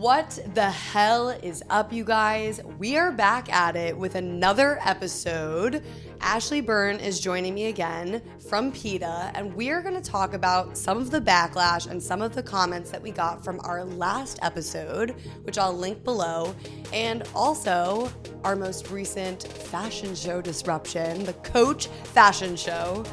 [0.00, 2.58] What the hell is up, you guys?
[2.78, 5.84] We are back at it with another episode.
[6.22, 10.78] Ashley Byrne is joining me again from PETA, and we are going to talk about
[10.78, 14.38] some of the backlash and some of the comments that we got from our last
[14.40, 16.54] episode, which I'll link below,
[16.94, 18.10] and also
[18.42, 23.04] our most recent fashion show disruption, the Coach Fashion Show.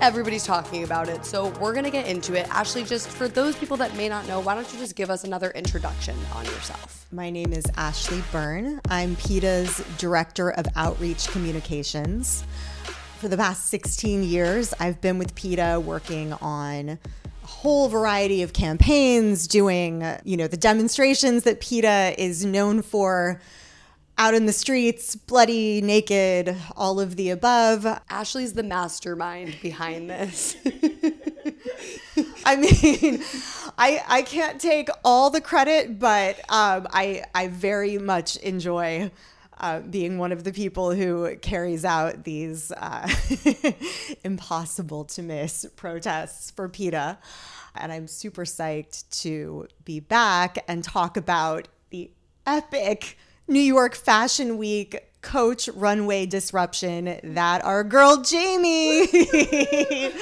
[0.00, 2.48] Everybody's talking about it, so we're gonna get into it.
[2.48, 5.24] Ashley, just for those people that may not know, why don't you just give us
[5.24, 7.06] another introduction on yourself?
[7.12, 8.80] My name is Ashley Byrne.
[8.88, 12.44] I'm PETA's Director of Outreach Communications.
[13.18, 18.54] For the past 16 years, I've been with PETA working on a whole variety of
[18.54, 23.38] campaigns, doing, you know, the demonstrations that PETA is known for
[24.20, 27.86] out in the streets, bloody, naked, all of the above.
[28.10, 30.56] Ashley's the mastermind behind this.
[32.44, 33.22] I mean,
[33.78, 39.10] I I can't take all the credit, but um, I I very much enjoy.
[39.62, 43.06] Uh, being one of the people who carries out these uh,
[44.24, 47.18] impossible to miss protests for PETA.
[47.74, 52.10] And I'm super psyched to be back and talk about the
[52.46, 53.18] epic
[53.50, 59.08] New York Fashion Week coach runway disruption that our girl Jamie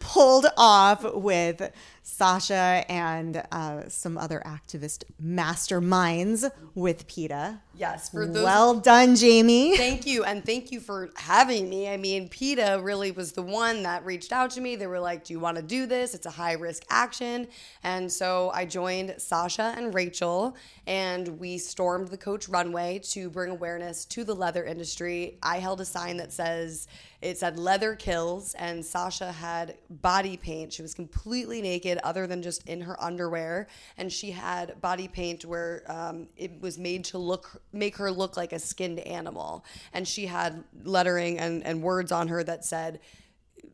[0.00, 7.62] pulled off with Sasha and uh, some other activist masterminds with PETA.
[7.78, 8.42] Yes, for those.
[8.42, 9.76] Well done, Jamie.
[9.76, 11.88] Thank you, and thank you for having me.
[11.88, 14.74] I mean, PETA really was the one that reached out to me.
[14.74, 16.12] They were like, "Do you want to do this?
[16.12, 17.46] It's a high risk action."
[17.84, 20.56] And so I joined Sasha and Rachel,
[20.88, 25.38] and we stormed the Coach runway to bring awareness to the leather industry.
[25.40, 26.88] I held a sign that says
[27.20, 30.72] it said leather kills, and Sasha had body paint.
[30.72, 35.44] She was completely naked, other than just in her underwear, and she had body paint
[35.44, 39.64] where um, it was made to look make her look like a skinned animal.
[39.92, 43.00] And she had lettering and, and words on her that said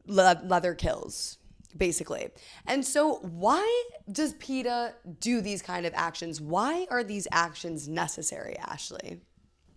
[0.07, 1.39] Le- leather kills
[1.77, 2.29] basically.
[2.67, 6.41] And so, why does PETA do these kind of actions?
[6.41, 9.21] Why are these actions necessary, Ashley?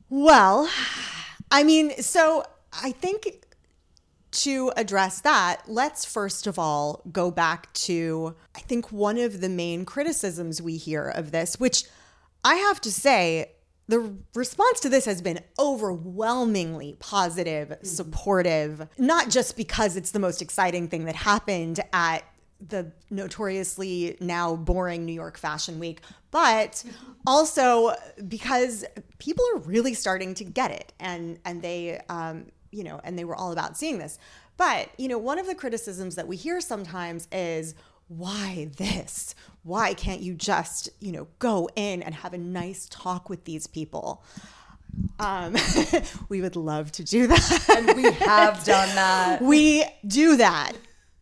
[0.09, 0.69] Well,
[1.51, 3.43] I mean, so I think
[4.31, 9.49] to address that, let's first of all go back to, I think, one of the
[9.49, 11.83] main criticisms we hear of this, which
[12.43, 13.51] I have to say,
[13.87, 17.85] the response to this has been overwhelmingly positive, mm-hmm.
[17.85, 22.23] supportive, not just because it's the most exciting thing that happened at
[22.59, 26.83] the notoriously now boring New York Fashion Week, but
[27.25, 27.93] also
[28.27, 28.83] because
[29.19, 33.25] people are really starting to get it and and they um, you know, and they
[33.25, 34.19] were all about seeing this.
[34.57, 37.75] But, you know, one of the criticisms that we hear sometimes is,
[38.07, 39.35] why this?
[39.63, 43.67] Why can't you just, you know, go in and have a nice talk with these
[43.67, 44.23] people?
[45.19, 45.55] Um,
[46.29, 47.69] we would love to do that.
[47.75, 49.41] And we have done that.
[49.41, 50.73] We do that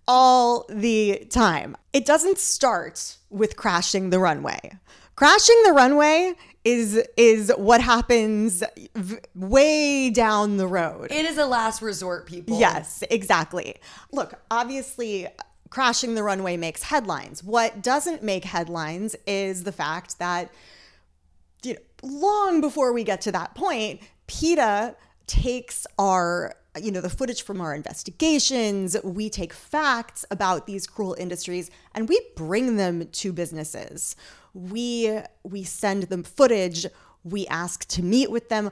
[0.08, 1.76] all the time.
[1.94, 4.78] It doesn't start with crashing the runway.
[5.16, 6.34] Crashing the runway
[6.66, 8.64] is is what happens
[8.96, 11.08] v- way down the road.
[11.12, 12.60] It is a last resort, people.
[12.60, 13.76] Yes, exactly.
[14.12, 15.28] Look, obviously
[15.70, 17.44] crashing the runway makes headlines.
[17.44, 20.52] What doesn't make headlines is the fact that
[21.64, 24.96] you know, long before we get to that point, PETA
[25.28, 31.16] takes our you know the footage from our investigations we take facts about these cruel
[31.18, 34.16] industries and we bring them to businesses.
[34.54, 36.86] We we send them footage.
[37.24, 38.72] We ask to meet with them.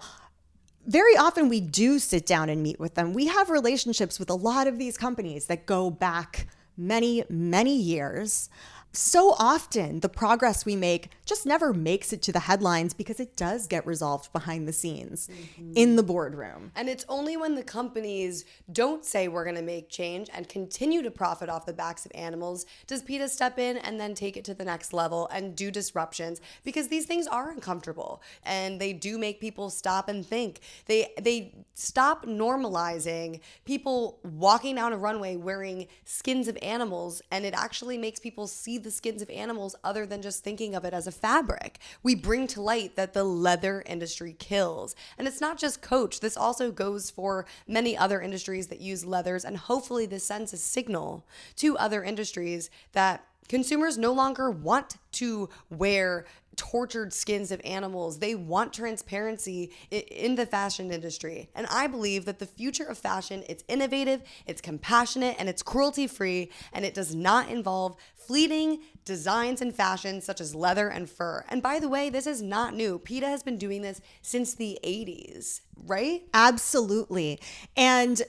[0.85, 3.13] Very often we do sit down and meet with them.
[3.13, 6.47] We have relationships with a lot of these companies that go back
[6.77, 8.49] many many years
[8.95, 13.35] so often the progress we make just never makes it to the headlines because it
[13.35, 15.73] does get resolved behind the scenes mm-hmm.
[15.75, 16.71] in the boardroom.
[16.75, 21.01] And it's only when the companies don't say we're going to make change and continue
[21.01, 24.45] to profit off the backs of animals does PETA step in and then take it
[24.45, 29.17] to the next level and do disruptions because these things are uncomfortable and they do
[29.17, 30.59] make people stop and think.
[30.85, 37.55] They they stop normalizing people walking down a runway wearing skins of animals and it
[37.55, 41.07] actually makes people see the skins of animals other than just thinking of it as
[41.07, 41.79] a fabric.
[42.01, 44.95] We bring to light that the leather industry kills.
[45.17, 49.45] And it's not just Coach, this also goes for many other industries that use leathers.
[49.45, 51.25] And hopefully, this sends a signal
[51.57, 58.19] to other industries that consumers no longer want to wear tortured skins of animals.
[58.19, 61.49] They want transparency in the fashion industry.
[61.55, 66.07] And I believe that the future of fashion, it's innovative, it's compassionate, and it's cruelty
[66.07, 71.43] free, and it does not involve fleeting designs and fashions such as leather and fur.
[71.49, 72.99] And by the way, this is not new.
[72.99, 76.23] PETA has been doing this since the 80s, right?
[76.33, 77.39] Absolutely.
[77.75, 78.21] And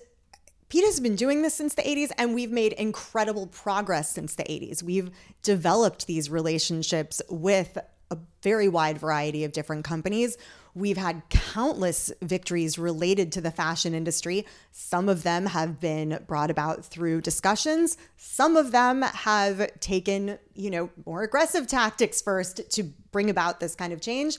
[0.69, 4.82] PETA's been doing this since the 80s, and we've made incredible progress since the 80s.
[4.82, 5.11] We've
[5.43, 7.79] developed these relationships with
[8.14, 10.37] a very wide variety of different companies.
[10.75, 14.44] We've had countless victories related to the fashion industry.
[14.72, 17.96] Some of them have been brought about through discussions.
[18.16, 22.82] Some of them have taken, you know, more aggressive tactics first to
[23.12, 24.38] bring about this kind of change.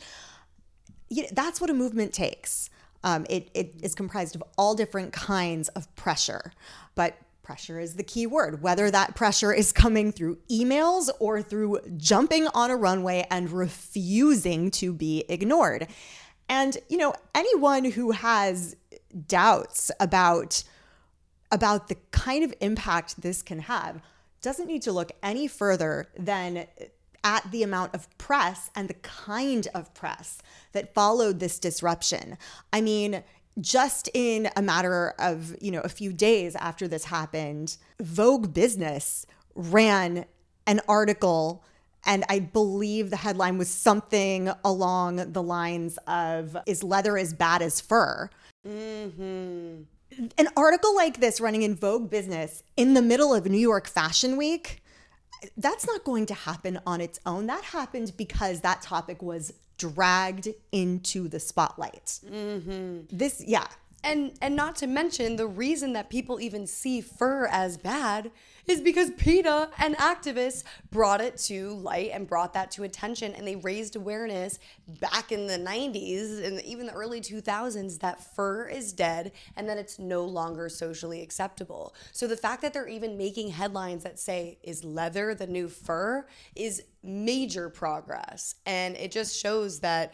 [1.09, 2.69] You know, that's what a movement takes.
[3.03, 6.51] Um, it, it is comprised of all different kinds of pressure,
[6.95, 8.61] but pressure is the key word.
[8.61, 14.71] Whether that pressure is coming through emails or through jumping on a runway and refusing
[14.71, 15.87] to be ignored.
[16.49, 18.75] And, you know, anyone who has
[19.27, 20.63] doubts about
[21.51, 24.01] about the kind of impact this can have
[24.41, 26.65] doesn't need to look any further than
[27.23, 30.39] at the amount of press and the kind of press
[30.73, 32.37] that followed this disruption.
[32.73, 33.23] I mean,
[33.59, 39.25] just in a matter of, you know, a few days after this happened, Vogue Business
[39.55, 40.25] ran
[40.67, 41.63] an article
[42.07, 47.63] and I believe the headline was something along the lines of Is leather as bad
[47.63, 48.29] as fur?
[48.67, 49.83] Mm-hmm.
[50.37, 54.37] An article like this running in Vogue Business in the middle of New York Fashion
[54.37, 54.83] Week
[55.57, 57.47] that's not going to happen on its own.
[57.47, 62.19] That happened because that topic was dragged into the spotlight.
[62.29, 63.15] Mm-hmm.
[63.15, 63.67] This, yeah.
[64.03, 68.29] And and not to mention the reason that people even see fur as bad
[68.67, 73.47] is because PETA and activists brought it to light and brought that to attention and
[73.47, 74.59] they raised awareness
[74.99, 79.77] back in the 90s and even the early 2000s that fur is dead and that
[79.77, 81.93] it's no longer socially acceptable.
[82.11, 86.25] So the fact that they're even making headlines that say is leather the new fur
[86.55, 90.13] is major progress and it just shows that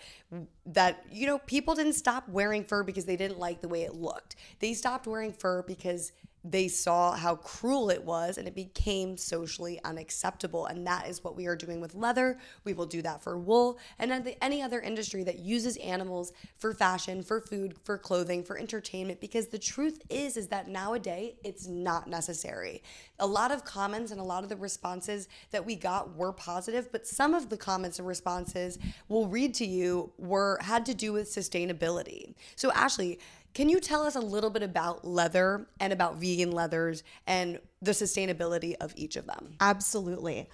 [0.66, 3.96] that you know people didn't stop wearing fur because they didn't like the way it
[3.96, 4.36] looked.
[4.60, 6.12] They stopped wearing fur because
[6.44, 10.66] they saw how cruel it was and it became socially unacceptable.
[10.66, 12.40] And that is what we are doing with leather.
[12.64, 17.22] We will do that for wool and any other industry that uses animals for fashion,
[17.22, 19.22] for food, for clothing, for entertainment.
[19.22, 22.82] Because the truth is, is that nowadays it's not necessary.
[23.20, 26.92] A lot of comments and a lot of the responses that we got were positive,
[26.92, 28.80] but some of the comments and responses
[29.10, 32.34] we'll read to you were had to do with sustainability.
[32.56, 33.20] So Ashley,
[33.54, 37.92] can you tell us a little bit about leather and about vegan leathers and the
[37.92, 39.56] sustainability of each of them?
[39.60, 40.50] Absolutely.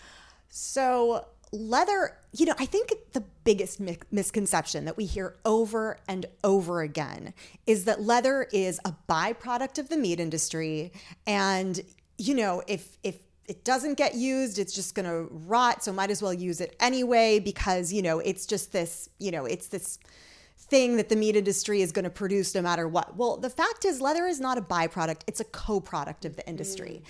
[0.49, 6.25] So, leather, you know, I think the biggest mi- misconception that we hear over and
[6.43, 7.33] over again
[7.65, 10.91] is that leather is a byproduct of the meat industry
[11.25, 11.81] and
[12.17, 16.11] you know, if if it doesn't get used, it's just going to rot, so might
[16.11, 19.99] as well use it anyway because, you know, it's just this, you know, it's this
[20.69, 23.15] thing that the meat industry is going to produce no matter what.
[23.15, 26.47] Well, the fact is, leather is not a byproduct, it's a co product of the
[26.47, 27.01] industry.
[27.03, 27.07] Mm.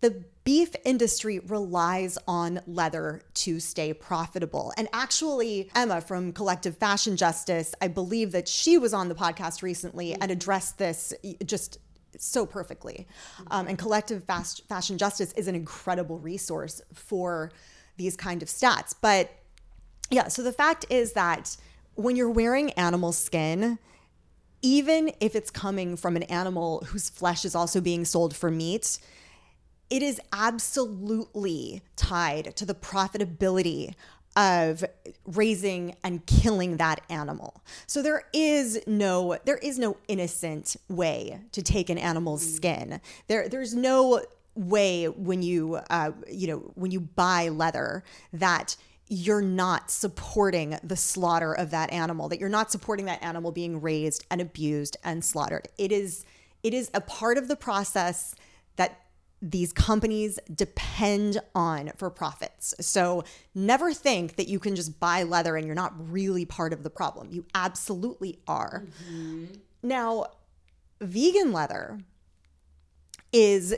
[0.00, 4.72] The beef industry relies on leather to stay profitable.
[4.76, 9.60] And actually, Emma from Collective Fashion Justice, I believe that she was on the podcast
[9.60, 11.12] recently and addressed this
[11.44, 11.78] just
[12.16, 13.06] so perfectly.
[13.50, 17.50] Um, and Collective Fast Fashion Justice is an incredible resource for
[17.96, 18.94] these kind of stats.
[19.00, 19.30] But
[20.10, 21.56] yeah, so the fact is that
[21.98, 23.76] when you're wearing animal skin,
[24.62, 29.00] even if it's coming from an animal whose flesh is also being sold for meat,
[29.90, 33.94] it is absolutely tied to the profitability
[34.36, 34.84] of
[35.26, 37.64] raising and killing that animal.
[37.88, 42.54] So there is no there is no innocent way to take an animal's mm.
[42.54, 43.00] skin.
[43.26, 44.22] There there's no
[44.54, 48.76] way when you uh, you know when you buy leather that
[49.08, 53.80] you're not supporting the slaughter of that animal that you're not supporting that animal being
[53.80, 56.24] raised and abused and slaughtered it is
[56.62, 58.34] it is a part of the process
[58.76, 59.08] that
[59.40, 62.74] these companies depend on for profits.
[62.80, 63.24] So
[63.54, 66.90] never think that you can just buy leather and you're not really part of the
[66.90, 67.28] problem.
[67.30, 68.84] You absolutely are.
[69.08, 69.44] Mm-hmm.
[69.82, 70.26] Now,
[71.00, 72.00] vegan leather
[73.32, 73.74] is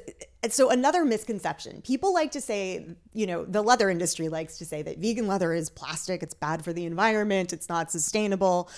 [0.48, 1.82] so another misconception.
[1.82, 5.52] People like to say, you know, the leather industry likes to say that vegan leather
[5.52, 8.70] is plastic, it's bad for the environment, it's not sustainable.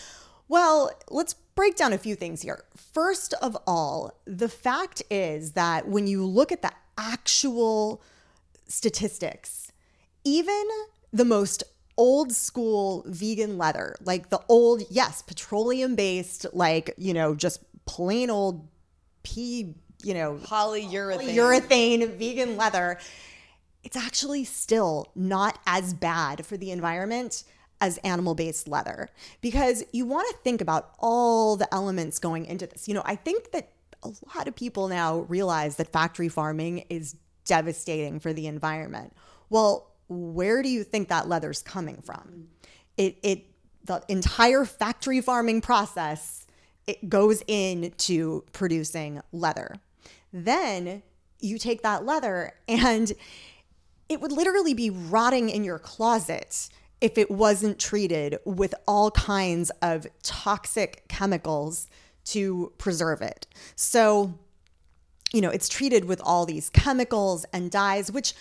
[0.48, 2.64] Well, let's break down a few things here.
[2.76, 8.02] First of all, the fact is that when you look at the actual
[8.66, 9.72] statistics,
[10.24, 10.64] even
[11.12, 11.64] the most
[11.96, 18.30] old school vegan leather, like the old, yes, petroleum based, like, you know, just plain
[18.30, 18.66] old
[19.22, 21.34] pea, you know, Polyurethane.
[21.34, 22.98] urethane vegan leather,
[23.84, 27.44] it's actually still not as bad for the environment
[27.80, 29.08] as animal based leather
[29.40, 32.86] because you want to think about all the elements going into this.
[32.86, 33.72] You know, I think that
[34.04, 39.12] a lot of people now realize that factory farming is devastating for the environment.
[39.50, 42.48] Well, where do you think that leather's coming from?
[42.96, 43.46] It it
[43.84, 46.46] the entire factory farming process
[46.86, 49.76] it goes into producing leather.
[50.32, 51.02] Then
[51.40, 53.12] you take that leather and
[54.08, 56.68] it would literally be rotting in your closet
[57.00, 61.88] if it wasn't treated with all kinds of toxic chemicals
[62.24, 63.46] to preserve it.
[63.74, 64.38] So,
[65.32, 68.34] you know, it's treated with all these chemicals and dyes, which,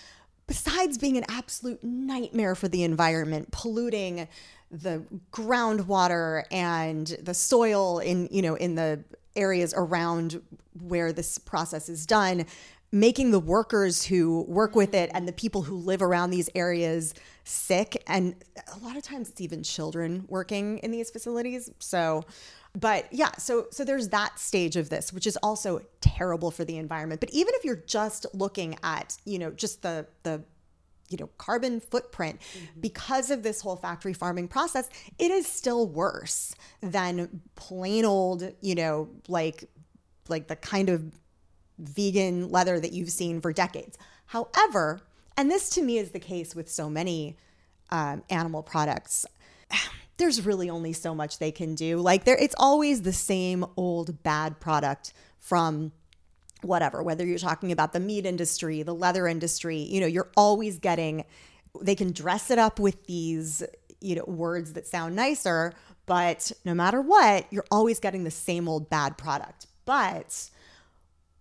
[0.45, 4.27] besides being an absolute nightmare for the environment, polluting
[4.69, 9.03] the groundwater and the soil in, you know, in the
[9.35, 10.41] areas around
[10.79, 12.45] where this process is done,
[12.91, 17.13] making the workers who work with it and the people who live around these areas
[17.43, 18.03] sick.
[18.07, 18.35] And
[18.73, 21.71] a lot of times it's even children working in these facilities.
[21.79, 22.23] So,
[22.77, 26.77] but yeah, so so there's that stage of this, which is also terrible for the
[26.77, 27.19] environment.
[27.19, 30.41] But even if you're just looking at, you know, just the the
[31.11, 32.39] you know carbon footprint.
[32.79, 34.89] Because of this whole factory farming process
[35.19, 39.65] it is still worse than plain old you know like
[40.27, 41.13] like the kind of
[41.77, 43.97] vegan leather that you've seen for decades.
[44.27, 45.01] However
[45.37, 47.37] and this to me is the case with so many
[47.89, 49.25] um, animal products
[50.17, 51.97] there's really only so much they can do.
[51.97, 55.91] Like there it's always the same old bad product from
[56.63, 60.79] whatever, whether you're talking about the meat industry, the leather industry, you know, you're always
[60.79, 61.25] getting,
[61.81, 63.63] they can dress it up with these,
[63.99, 65.73] you know, words that sound nicer,
[66.05, 69.67] but no matter what, you're always getting the same old bad product.
[69.85, 70.49] But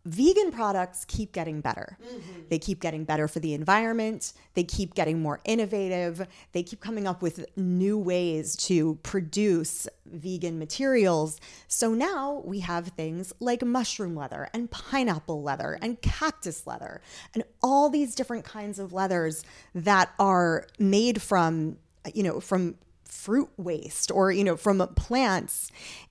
[0.05, 1.99] vegan products keep getting better.
[2.03, 2.41] Mm-hmm.
[2.49, 4.33] They keep getting better for the environment.
[4.55, 6.27] They keep getting more innovative.
[6.53, 11.41] They keep coming up with new ways to produce vegan materials.
[11.69, 17.01] So now we have things like mushroom leather and pineapple leather and cactus leather
[17.35, 21.77] and all these different kinds of leathers that are made from,
[22.15, 25.71] you know, from fruit waste or, you know, from plants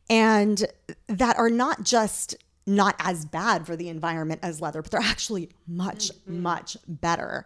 [0.09, 0.65] and
[1.07, 2.35] that are not just
[2.69, 6.41] not as bad for the environment as leather, but they're actually much, mm-hmm.
[6.41, 7.45] much better.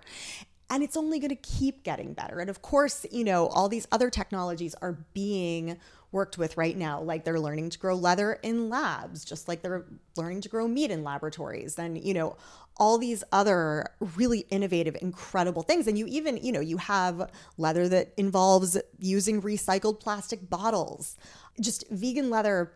[0.70, 2.40] And it's only going to keep getting better.
[2.40, 5.78] And of course, you know, all these other technologies are being
[6.12, 7.02] worked with right now.
[7.02, 10.92] Like they're learning to grow leather in labs, just like they're learning to grow meat
[10.92, 11.78] in laboratories.
[11.78, 12.38] And, you know,
[12.78, 15.88] all these other really innovative, incredible things.
[15.88, 21.18] And you even, you know, you have leather that involves using recycled plastic bottles.
[21.60, 22.72] Just vegan leather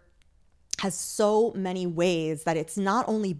[0.79, 3.39] has so many ways that it's not only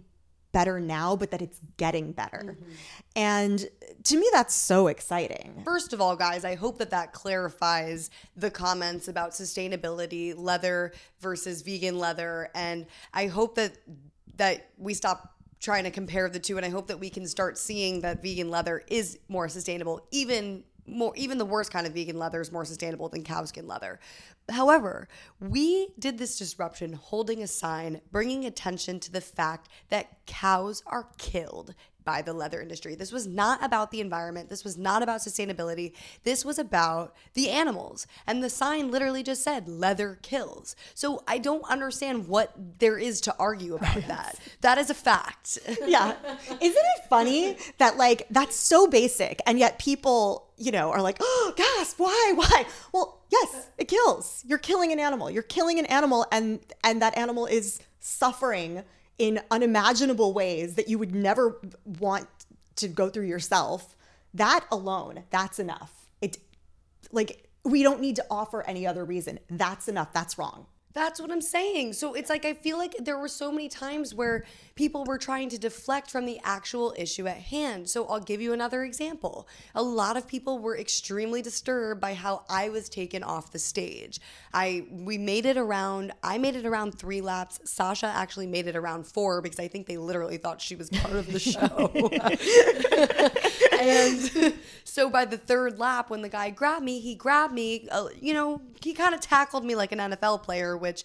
[0.52, 2.44] better now, but that it's getting better.
[2.44, 2.72] Mm-hmm.
[3.16, 3.70] And
[4.06, 5.62] to me, that's so exciting.
[5.66, 11.62] First of all, guys, I hope that that clarifies the comments about sustainability, leather versus
[11.62, 12.50] vegan leather.
[12.56, 13.78] And I hope that
[14.38, 17.58] that we stop trying to compare the two and i hope that we can start
[17.58, 22.18] seeing that vegan leather is more sustainable even more even the worst kind of vegan
[22.18, 24.00] leather is more sustainable than cow skin leather.
[24.50, 25.08] However,
[25.40, 31.10] we did this disruption holding a sign bringing attention to the fact that cows are
[31.18, 31.76] killed
[32.08, 32.96] by the leather industry.
[32.96, 34.48] This was not about the environment.
[34.48, 35.92] This was not about sustainability.
[36.24, 38.08] This was about the animals.
[38.26, 40.78] And the sign literally just said leather kills.
[40.94, 44.40] So I don't understand what there is to argue about oh, that.
[44.62, 45.60] That is a fact.
[45.86, 46.16] yeah.
[46.50, 51.18] Isn't it funny that like that's so basic and yet people, you know, are like,
[51.20, 52.32] "Oh, gasp, why?
[52.36, 54.44] Why?" Well, yes, it kills.
[54.46, 55.30] You're killing an animal.
[55.30, 58.84] You're killing an animal and and that animal is suffering
[59.18, 61.60] in unimaginable ways that you would never
[62.00, 62.28] want
[62.76, 63.96] to go through yourself,
[64.34, 66.08] that alone, that's enough.
[66.22, 66.38] It
[67.12, 69.40] like we don't need to offer any other reason.
[69.50, 70.14] That's enough.
[70.14, 70.68] That's wrong.
[70.98, 71.94] That's what I'm saying.
[71.94, 75.48] So it's like I feel like there were so many times where people were trying
[75.50, 77.88] to deflect from the actual issue at hand.
[77.88, 79.48] So I'll give you another example.
[79.76, 84.20] A lot of people were extremely disturbed by how I was taken off the stage.
[84.56, 87.60] I we made it around I made it around 3 laps.
[87.64, 91.14] Sasha actually made it around 4 because I think they literally thought she was part
[91.14, 92.10] of the show.
[93.80, 98.08] and so by the third lap when the guy grabbed me, he grabbed me, uh,
[98.20, 101.04] you know, he kind of tackled me like an NFL player which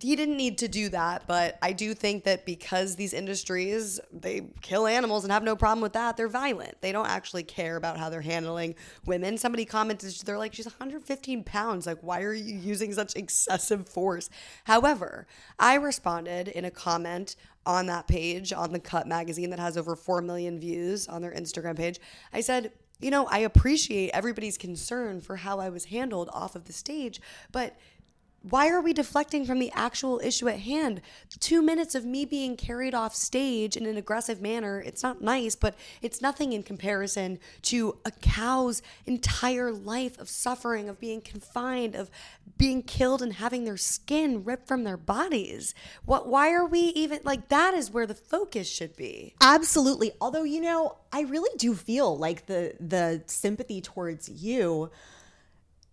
[0.00, 4.42] he didn't need to do that, but I do think that because these industries they
[4.60, 6.80] kill animals and have no problem with that, they're violent.
[6.80, 8.74] They don't actually care about how they're handling
[9.06, 9.38] women.
[9.38, 11.86] Somebody commented, they're like, she's 115 pounds.
[11.86, 14.30] Like, why are you using such excessive force?
[14.64, 15.26] However,
[15.58, 19.96] I responded in a comment on that page on the Cut magazine that has over
[19.96, 21.98] 4 million views on their Instagram page.
[22.32, 26.66] I said, you know, I appreciate everybody's concern for how I was handled off of
[26.66, 27.76] the stage, but
[28.42, 31.00] why are we deflecting from the actual issue at hand?
[31.40, 35.54] Two minutes of me being carried off stage in an aggressive manner, it's not nice,
[35.54, 41.94] but it's nothing in comparison to a cow's entire life of suffering, of being confined,
[41.94, 42.10] of
[42.58, 45.74] being killed and having their skin ripped from their bodies.
[46.04, 49.34] What why are we even like that is where the focus should be.
[49.40, 50.12] Absolutely.
[50.20, 54.90] Although, you know, I really do feel like the the sympathy towards you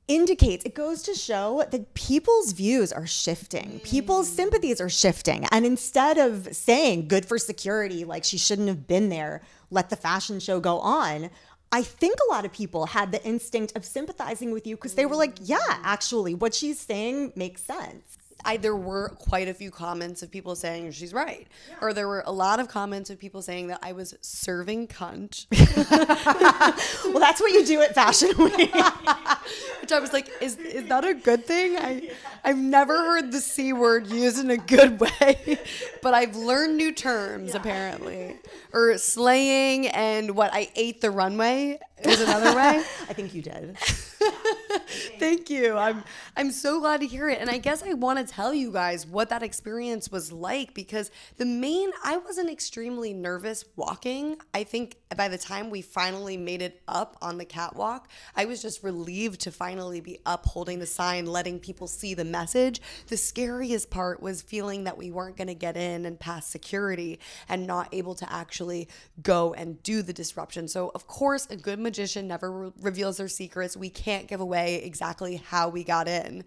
[0.10, 3.80] indicates it goes to show that people's views are shifting.
[3.86, 4.36] People's mm.
[4.36, 5.46] sympathies are shifting.
[5.52, 9.96] And instead of saying good for security like she shouldn't have been there let the
[9.96, 11.30] fashion show go on
[11.72, 15.06] i think a lot of people had the instinct of sympathizing with you because they
[15.06, 19.72] were like yeah actually what she's saying makes sense I, there were quite a few
[19.72, 21.76] comments of people saying she's right, yeah.
[21.82, 25.46] or there were a lot of comments of people saying that I was serving cunt.
[27.12, 28.74] well, that's what you do at Fashion Week.
[29.82, 31.78] Which I was like, is is that a good thing?
[31.78, 32.12] I
[32.44, 35.60] I've never heard the c word used in a good way,
[36.02, 37.58] but I've learned new terms yeah.
[37.58, 38.38] apparently,
[38.74, 42.84] or slaying and what I ate the runway is another way.
[43.10, 43.78] I think you did.
[45.20, 45.78] Thank you.
[45.78, 46.04] I'm
[46.36, 47.40] I'm so glad to hear it.
[47.40, 51.12] And I guess I want to tell you guys what that experience was like because
[51.38, 54.38] the main I wasn't extremely nervous walking.
[54.54, 58.62] I think by the time we finally made it up on the catwalk, I was
[58.62, 62.82] just relieved to finally be up holding the sign, letting people see the message.
[63.08, 67.20] The scariest part was feeling that we weren't going to get in and pass security
[67.48, 68.88] and not able to actually
[69.22, 70.68] go and do the disruption.
[70.68, 73.76] So, of course, a good magician never re- reveals their secrets.
[73.78, 76.44] We can't give away exactly how we got in.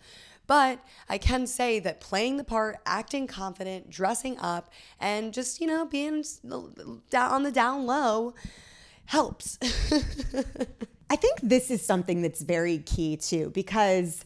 [0.47, 5.67] But I can say that playing the part, acting confident, dressing up, and just, you
[5.67, 8.35] know, being on the down low
[9.07, 9.59] helps.
[11.11, 14.25] I think this is something that's very key too, because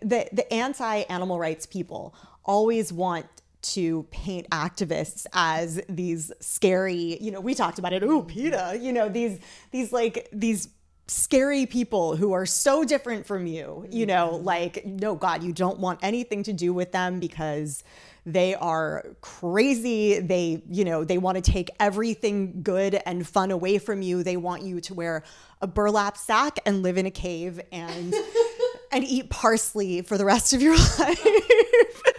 [0.00, 2.14] the, the anti animal rights people
[2.44, 3.26] always want
[3.62, 8.92] to paint activists as these scary, you know, we talked about it, oh, PETA, you
[8.92, 9.40] know, these
[9.72, 10.68] these like these
[11.08, 14.44] scary people who are so different from you, you know, mm-hmm.
[14.44, 17.84] like, no, God, you don't want anything to do with them because
[18.24, 20.18] they are crazy.
[20.18, 24.24] They, you know, they want to take everything good and fun away from you.
[24.24, 25.22] They want you to wear
[25.62, 28.12] a burlap sack and live in a cave and
[28.92, 31.20] and eat parsley for the rest of your life.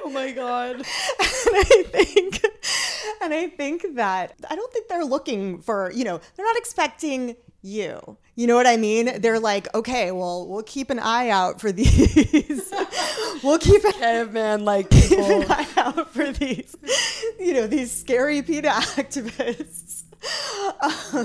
[0.04, 0.86] oh my god.
[1.47, 2.41] And I think
[3.22, 7.36] and I think that I don't think they're looking for, you know, they're not expecting
[7.62, 8.17] you.
[8.36, 9.20] You know what I mean?
[9.20, 12.72] They're like, okay, well, we'll keep an eye out for these.
[13.43, 16.76] we'll keep an, caveman like keep an eye out for these,
[17.39, 20.04] you know, these scary PETA activists.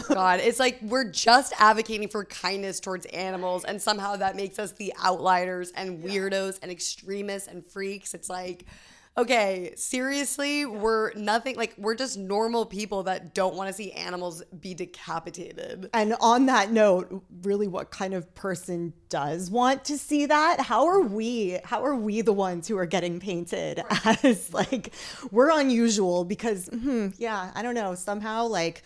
[0.08, 4.72] God, it's like we're just advocating for kindness towards animals, and somehow that makes us
[4.72, 8.14] the outliers and weirdos and extremists and freaks.
[8.14, 8.66] It's like,
[9.16, 14.42] okay, seriously, we're nothing like we're just normal people that don't want to see animals
[14.60, 15.90] be decapitated.
[15.92, 20.60] And on that note, really what kind of person does want to see that?
[20.60, 24.92] How are we how are we the ones who are getting painted as like
[25.30, 28.82] we're unusual because hmm, yeah, I don't know, somehow like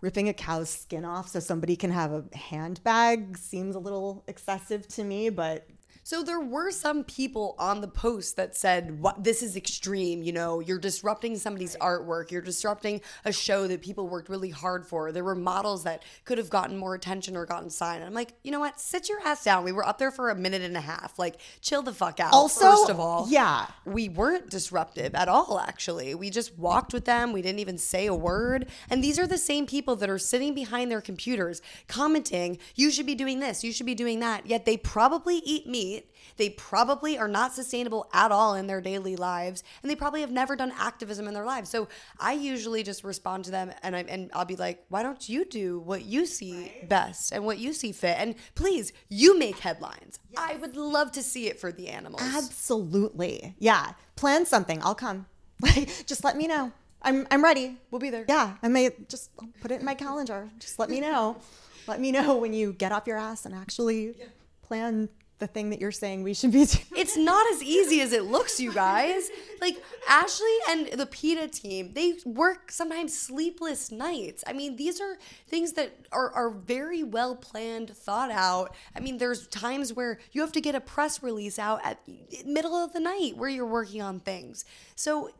[0.00, 4.86] ripping a cow's skin off so somebody can have a handbag seems a little excessive
[4.86, 5.66] to me, but
[6.08, 10.22] so there were some people on the post that said, "What this is extreme.
[10.22, 12.30] You know, you're disrupting somebody's artwork.
[12.30, 15.12] You're disrupting a show that people worked really hard for.
[15.12, 18.32] There were models that could have gotten more attention or gotten signed." And I'm like,
[18.42, 18.80] you know what?
[18.80, 19.64] Sit your ass down.
[19.64, 21.18] We were up there for a minute and a half.
[21.18, 22.32] Like, chill the fuck out.
[22.32, 25.60] Also, first of all, yeah, we weren't disruptive at all.
[25.60, 27.34] Actually, we just walked with them.
[27.34, 28.70] We didn't even say a word.
[28.88, 33.04] And these are the same people that are sitting behind their computers commenting, "You should
[33.04, 33.62] be doing this.
[33.62, 35.97] You should be doing that." Yet they probably eat meat
[36.36, 40.30] they probably are not sustainable at all in their daily lives, and they probably have
[40.30, 41.70] never done activism in their lives.
[41.70, 45.28] So I usually just respond to them, and I and I'll be like, "Why don't
[45.28, 46.88] you do what you see right.
[46.88, 48.16] best and what you see fit?
[48.18, 50.18] And please, you make headlines.
[50.30, 50.40] Yes.
[50.40, 52.22] I would love to see it for the animals.
[52.22, 53.92] Absolutely, yeah.
[54.16, 54.82] Plan something.
[54.82, 55.26] I'll come.
[55.60, 56.72] Like, just let me know.
[57.02, 57.76] I'm I'm ready.
[57.90, 58.24] We'll be there.
[58.28, 60.48] Yeah, I may just I'll put it in my calendar.
[60.58, 61.36] Just let me know.
[61.86, 64.26] let me know when you get off your ass and actually yeah.
[64.62, 65.08] plan
[65.38, 66.84] the thing that you're saying we should be doing.
[66.96, 69.30] It's not as easy as it looks, you guys.
[69.60, 69.76] Like
[70.08, 74.42] Ashley and the PETA team, they work sometimes sleepless nights.
[74.46, 75.16] I mean, these are
[75.48, 78.74] things that are, are very well planned, thought out.
[78.96, 82.00] I mean, there's times where you have to get a press release out at
[82.44, 84.64] middle of the night where you're working on things.
[84.96, 85.30] So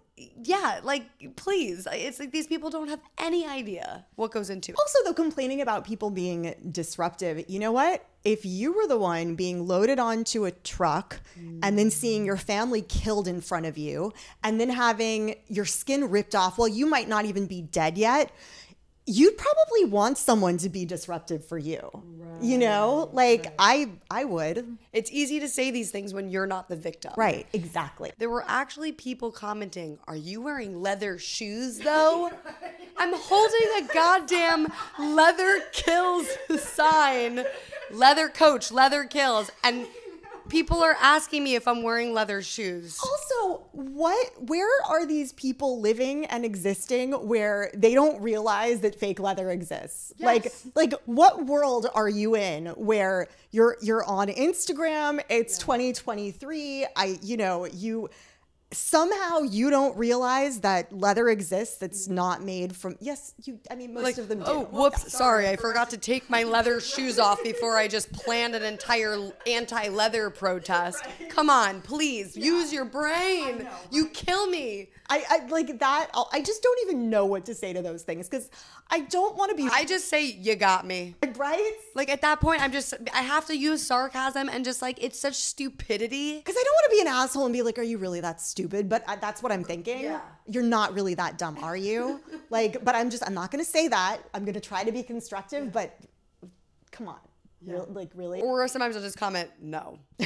[0.42, 1.04] yeah, like
[1.36, 4.78] please, it's like these people don't have any idea what goes into it.
[4.78, 8.04] Also, though, complaining about people being disruptive, you know what?
[8.24, 11.20] If you were the one being loaded onto a truck
[11.62, 16.10] and then seeing your family killed in front of you and then having your skin
[16.10, 18.32] ripped off, well, you might not even be dead yet.
[19.10, 21.90] You'd probably want someone to be disruptive for you.
[22.42, 23.08] you know?
[23.14, 24.76] Like I I would.
[24.92, 27.12] It's easy to say these things when you're not the victim.
[27.16, 28.12] Right, exactly.
[28.18, 32.30] There were actually people commenting, Are you wearing leather shoes though?
[32.98, 34.66] I'm holding a goddamn
[34.98, 36.26] leather kills
[36.58, 37.44] sign.
[37.90, 39.50] Leather coach, leather kills.
[39.64, 39.86] And
[40.48, 42.98] people are asking me if I'm wearing leather shoes.
[43.02, 49.20] Also, what where are these people living and existing where they don't realize that fake
[49.20, 50.12] leather exists?
[50.18, 57.18] Like like what world are you in where you're you're on Instagram, it's 2023, I
[57.22, 58.10] you know, you
[58.70, 62.14] somehow you don't realize that leather exists that's mm-hmm.
[62.14, 64.44] not made from yes, you I mean most of them do.
[64.46, 65.12] Oh, whoops.
[65.12, 69.32] Sorry, I forgot to take my leather shoes off before I just planned an entire
[69.46, 71.02] anti leather protest.
[71.28, 73.66] Come on, please, use your brain.
[73.90, 74.90] You kill me.
[75.10, 76.10] I, I like that.
[76.14, 78.50] I'll- I just don't even know what to say to those things because
[78.90, 81.14] I don't want to be I just say, You got me.
[81.36, 81.72] right.
[81.94, 85.18] Like at that point, I'm just, I have to use sarcasm and just like, it's
[85.18, 86.36] such stupidity.
[86.38, 88.40] Because I don't want to be an asshole and be like, "Are you really that
[88.40, 90.00] stupid?" But I, that's what I'm thinking.
[90.02, 90.20] Yeah.
[90.46, 92.20] You're not really that dumb, are you?
[92.50, 94.18] like, but I'm just, I'm not going to say that.
[94.34, 95.98] I'm going to try to be constructive, but
[96.90, 97.18] come on,
[97.64, 98.40] Real- like really.
[98.40, 99.98] Or sometimes I'll just comment, No.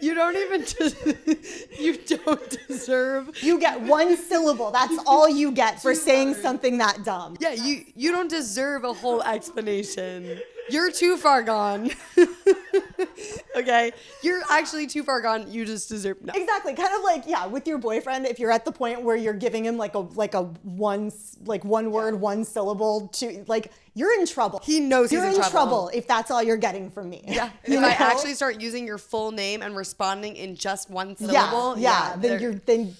[0.00, 1.36] you don't even, des-
[1.78, 3.30] you don't deserve.
[3.42, 4.70] you get one syllable.
[4.70, 7.36] That's all you get for saying something that dumb.
[7.40, 10.40] Yeah, you you don't deserve a whole explanation.
[10.70, 11.90] You're too far gone.
[13.56, 15.50] okay, you're actually too far gone.
[15.50, 16.32] You just deserve no.
[16.34, 16.74] Exactly.
[16.74, 19.64] Kind of like yeah, with your boyfriend, if you're at the point where you're giving
[19.64, 21.12] him like a like a one
[21.44, 24.60] like one word, one syllable to like you're in trouble.
[24.62, 25.90] He knows he's you're in trouble.
[25.92, 27.22] if that's all you're getting from me.
[27.26, 31.16] Yeah, You if I actually start using your full name and responding in just one
[31.18, 32.94] yeah, syllable, yeah, then you're then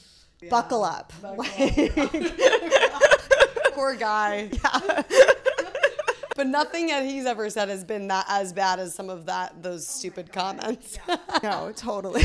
[0.51, 1.13] buckle up.
[1.23, 1.95] like
[3.75, 4.51] poor guy.
[6.35, 9.63] But nothing that he's ever said has been that as bad as some of that
[9.63, 10.99] those oh stupid comments.
[11.43, 12.23] no, totally.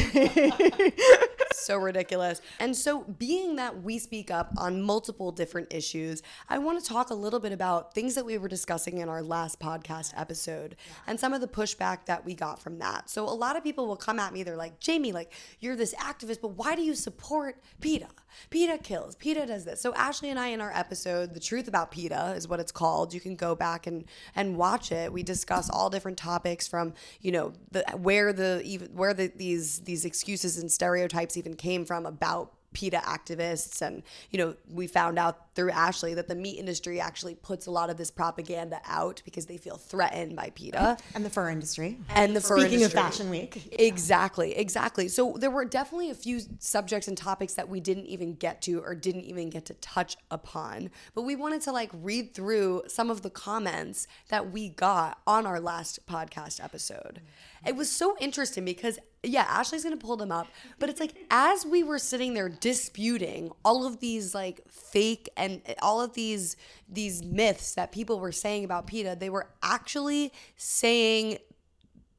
[1.54, 2.42] so ridiculous.
[2.60, 7.10] And so, being that we speak up on multiple different issues, I want to talk
[7.10, 11.20] a little bit about things that we were discussing in our last podcast episode and
[11.20, 13.10] some of the pushback that we got from that.
[13.10, 15.94] So, a lot of people will come at me, they're like, Jamie, like, you're this
[15.96, 18.08] activist, but why do you support PETA?
[18.50, 19.82] PETA kills, PETA does this.
[19.82, 23.14] So, Ashley and I, in our episode, The Truth About PETA is what it's called.
[23.14, 25.12] You can go back and, and watch it.
[25.12, 29.80] We discuss all different topics from, you know, the where the even where the, these
[29.82, 33.82] these excuses and stereotypes even came from about PETA activists.
[33.82, 37.72] And, you know, we found out through Ashley that the meat industry actually puts a
[37.72, 40.98] lot of this propaganda out because they feel threatened by PETA.
[41.16, 41.98] and the fur industry.
[42.10, 42.78] And the fur industry.
[42.78, 43.76] Speaking of Fashion Week.
[43.80, 45.08] Exactly, exactly.
[45.08, 48.80] So there were definitely a few subjects and topics that we didn't even get to
[48.82, 50.92] or didn't even get to touch upon.
[51.16, 55.48] But we wanted to like read through some of the comments that we got on
[55.48, 57.22] our last podcast episode.
[57.66, 60.48] It was so interesting because yeah, Ashley's gonna pull them up,
[60.80, 65.62] but it's like as we were sitting there disputing all of these like fake and
[65.82, 66.56] all of these
[66.90, 71.38] these myths that people were saying about PETA, they were actually saying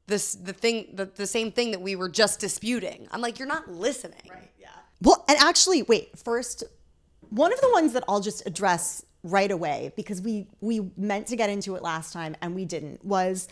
[0.06, 3.08] this the thing the, the same thing that we were just disputing.
[3.10, 4.28] I'm like, you're not listening.
[4.30, 4.68] Right, yeah.
[5.00, 6.64] Well, and actually, wait, first,
[7.30, 11.36] one of the ones that I'll just address right away because we we meant to
[11.36, 13.48] get into it last time and we didn't was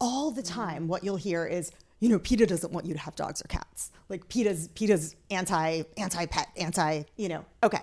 [0.00, 3.14] all the time what you'll hear is you know PETA doesn't want you to have
[3.16, 3.90] dogs or cats.
[4.08, 7.82] Like PETA's PETA's anti anti pet anti you know okay.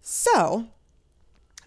[0.00, 0.68] So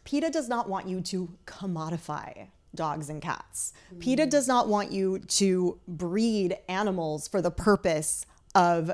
[0.03, 3.73] PETA does not want you to commodify dogs and cats.
[3.99, 4.29] PETA mm.
[4.29, 8.91] does not want you to breed animals for the purpose of,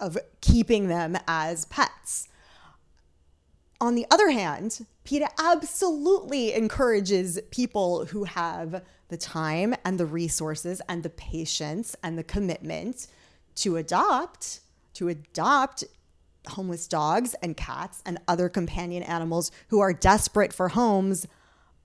[0.00, 2.28] of keeping them as pets.
[3.80, 10.80] On the other hand, PETA absolutely encourages people who have the time and the resources
[10.88, 13.06] and the patience and the commitment
[13.56, 14.60] to adopt,
[14.94, 15.84] to adopt
[16.48, 21.26] homeless dogs and cats and other companion animals who are desperate for homes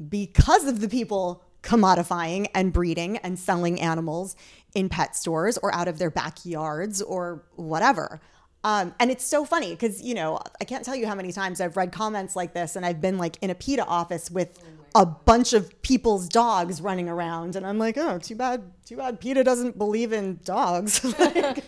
[0.10, 4.36] because of the people commodifying and breeding and selling animals
[4.76, 8.22] in pet stores or out of their backyards or whatever.
[8.64, 11.62] Um, and it's so funny because, you know, I can't tell you how many times
[11.62, 14.60] I've read comments like this and I've been like in a PETA office with
[14.96, 17.58] a bunch of people's dogs running around.
[17.58, 21.00] And I'm like, oh, too bad, too bad PETA doesn't believe in dogs.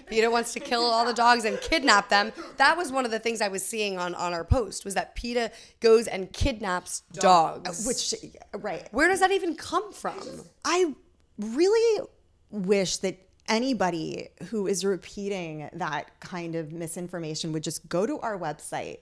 [0.08, 2.32] PETA wants to kill all the dogs and kidnap them.
[2.56, 5.14] That was one of the things I was seeing on, on our post was that
[5.16, 7.86] PETA goes and kidnaps dogs.
[7.86, 8.16] Uh, which,
[8.64, 8.88] right.
[8.92, 10.22] Where does that even come from?
[10.64, 10.96] I
[11.38, 12.08] really
[12.50, 18.38] wish that anybody who is repeating that kind of misinformation would just go to our
[18.40, 19.00] website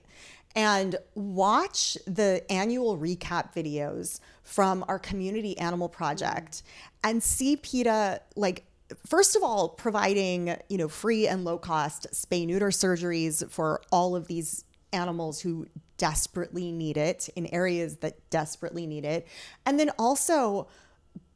[0.56, 6.62] and watch the annual recap videos from our community animal project
[7.04, 8.64] and see PETA like
[9.06, 14.16] first of all providing you know free and low cost spay neuter surgeries for all
[14.16, 15.66] of these animals who
[15.98, 19.26] desperately need it in areas that desperately need it.
[19.64, 20.68] And then also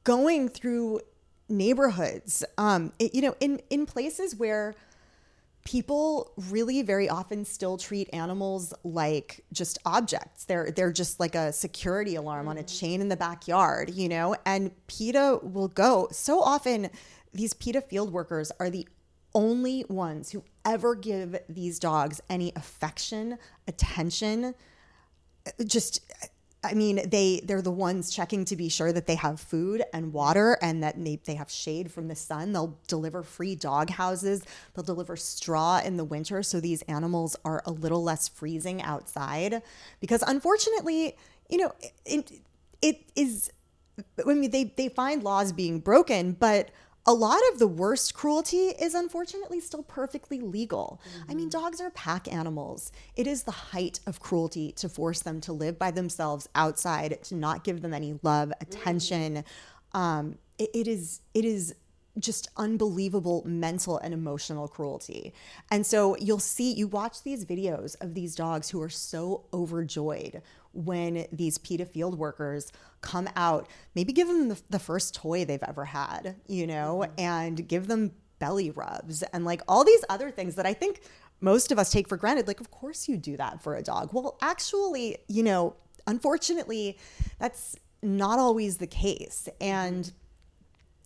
[0.04, 1.00] going through
[1.48, 4.74] neighborhoods um, it, you know in in places where
[5.64, 10.44] people really very often still treat animals like just objects.
[10.44, 12.80] They're they're just like a security alarm on a mm.
[12.80, 14.36] chain in the backyard you know?
[14.46, 16.08] And PETA will go.
[16.12, 16.90] So often
[17.32, 18.88] these PETA field workers are the
[19.34, 24.54] only ones who ever give these dogs any affection attention
[25.46, 26.00] uh, just
[26.62, 30.12] I mean, they they're the ones checking to be sure that they have food and
[30.12, 32.52] water and that they, they have shade from the sun.
[32.52, 34.42] They'll deliver free dog houses.
[34.74, 39.62] They'll deliver straw in the winter so these animals are a little less freezing outside.
[40.00, 41.16] Because unfortunately,
[41.48, 41.72] you know,
[42.04, 42.30] it,
[42.82, 43.50] it is
[44.26, 46.70] I mean they they find laws being broken, but
[47.06, 51.00] a lot of the worst cruelty is unfortunately still perfectly legal.
[51.02, 51.30] Mm-hmm.
[51.30, 52.92] I mean, dogs are pack animals.
[53.16, 57.34] It is the height of cruelty to force them to live by themselves outside, to
[57.34, 59.36] not give them any love, attention.
[59.36, 59.98] Mm-hmm.
[59.98, 61.74] Um, it, it is it is
[62.18, 65.32] just unbelievable mental and emotional cruelty.
[65.70, 70.42] And so you'll see, you watch these videos of these dogs who are so overjoyed
[70.72, 75.62] when these PETA field workers come out, maybe give them the, the first toy they've
[75.66, 77.20] ever had, you know, mm-hmm.
[77.20, 81.02] and give them belly rubs and like all these other things that I think
[81.40, 82.46] most of us take for granted.
[82.46, 84.10] Like, of course you do that for a dog.
[84.12, 86.98] Well, actually, you know, unfortunately,
[87.38, 89.48] that's not always the case.
[89.60, 90.10] And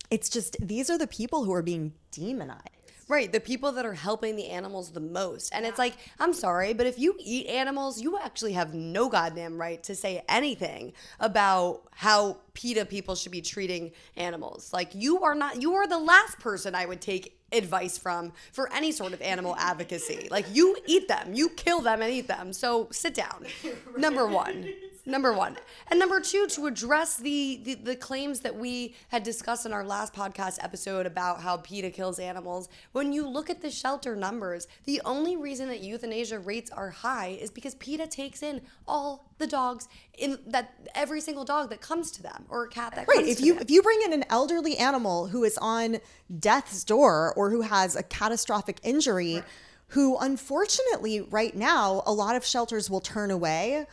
[0.09, 2.69] it's just these are the people who are being demonized.
[3.07, 5.53] Right, the people that are helping the animals the most.
[5.53, 9.59] And it's like, I'm sorry, but if you eat animals, you actually have no goddamn
[9.59, 14.73] right to say anything about how PETA people should be treating animals.
[14.73, 18.73] Like, you are not, you are the last person I would take advice from for
[18.73, 20.27] any sort of animal advocacy.
[20.31, 22.53] Like, you eat them, you kill them and eat them.
[22.53, 23.45] So sit down.
[23.97, 24.67] Number one
[25.05, 25.55] number one
[25.89, 29.83] and number two to address the, the, the claims that we had discussed in our
[29.83, 34.67] last podcast episode about how PETA kills animals when you look at the shelter numbers
[34.85, 39.47] the only reason that euthanasia rates are high is because PETA takes in all the
[39.47, 39.87] dogs
[40.17, 43.41] in that every single dog that comes to them or a cat that right if
[43.41, 43.63] you them.
[43.63, 45.97] if you bring in an elderly animal who is on
[46.39, 49.43] death's door or who has a catastrophic injury right.
[49.89, 53.85] who unfortunately right now a lot of shelters will turn away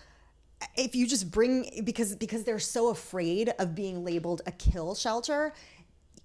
[0.77, 5.53] if you just bring because because they're so afraid of being labeled a kill shelter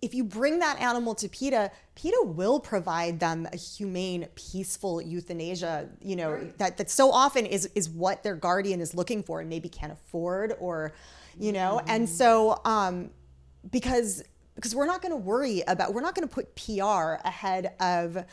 [0.01, 5.89] if you bring that animal to PETA, PETA will provide them a humane, peaceful euthanasia,
[6.01, 6.57] you know, right.
[6.59, 9.91] that, that so often is is what their guardian is looking for and maybe can't
[9.91, 10.93] afford or,
[11.39, 11.89] you know, mm-hmm.
[11.89, 13.09] and so um
[13.71, 14.23] because
[14.55, 18.23] because we're not going to worry about we're not going to put PR ahead of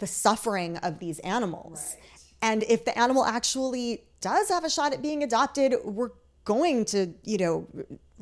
[0.00, 1.96] the suffering of these animals.
[2.00, 2.21] Right.
[2.42, 6.10] And if the animal actually does have a shot at being adopted, we're
[6.44, 7.68] going to, you know,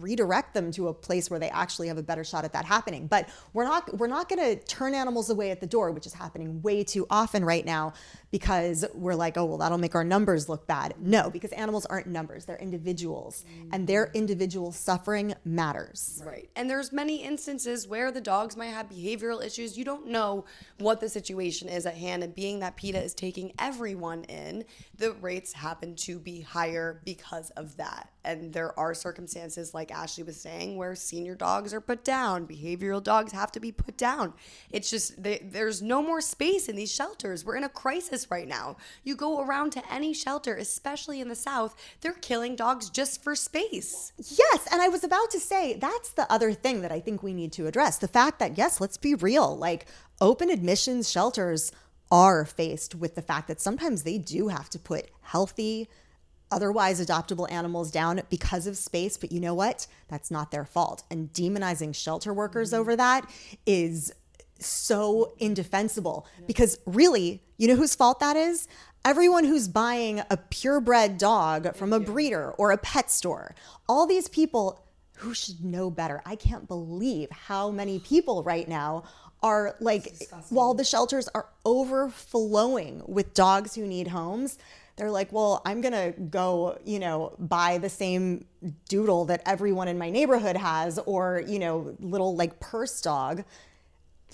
[0.03, 3.07] redirect them to a place where they actually have a better shot at that happening.
[3.07, 6.15] But we're not we're not going to turn animals away at the door, which is
[6.15, 7.93] happening way too often right now
[8.31, 10.95] because we're like, oh well, that'll make our numbers look bad.
[10.99, 13.69] No, because animals aren't numbers; they're individuals, mm.
[13.73, 16.23] and their individual suffering matters.
[16.25, 16.49] Right.
[16.57, 19.77] And there's many instances where the dogs might have behavioral issues.
[19.77, 20.45] You don't know
[20.79, 24.65] what the situation is at hand, and being that PETA is taking everyone in,
[24.97, 28.11] the rates happen to be higher because of that.
[28.25, 33.03] And there are circumstances like Ashley was saying where senior dogs are put down, behavioral
[33.03, 34.35] dogs have to be put down.
[34.71, 37.45] It's just they, there's no more space in these shelters.
[37.45, 38.77] We're in a crisis right now.
[39.05, 43.35] You go around to any shelter, especially in the South, they're killing dogs just for
[43.35, 44.13] space.
[44.19, 47.33] Yes, and I was about to say that's the other thing that I think we
[47.33, 47.99] need to address.
[47.99, 49.87] The fact that yes, let's be real, like
[50.21, 51.73] open admissions shelters
[52.11, 55.89] are faced with the fact that sometimes they do have to put healthy
[56.51, 59.17] otherwise adoptable animals down because of space.
[59.17, 59.87] But you know what?
[60.09, 61.03] That's not their fault.
[61.11, 63.31] And demonizing shelter workers over that
[63.67, 64.13] is
[64.59, 68.69] so indefensible because really, you know whose fault that is?
[69.05, 73.55] Everyone who's buying a purebred dog from a breeder or a pet store.
[73.89, 74.85] All these people
[75.17, 76.23] who should know better.
[76.25, 79.05] I can't believe how many people right now
[79.43, 80.15] are like,
[80.49, 84.59] while the shelters are overflowing with dogs who need homes,
[85.01, 88.45] they're like, well, I'm gonna go, you know, buy the same
[88.87, 93.43] doodle that everyone in my neighborhood has, or you know, little like purse dog.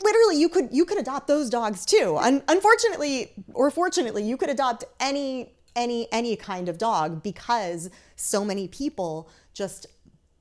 [0.02, 2.16] Literally, you could you could adopt those dogs too.
[2.18, 8.44] Un- unfortunately, or fortunately, you could adopt any any any kind of dog because so
[8.44, 9.86] many people just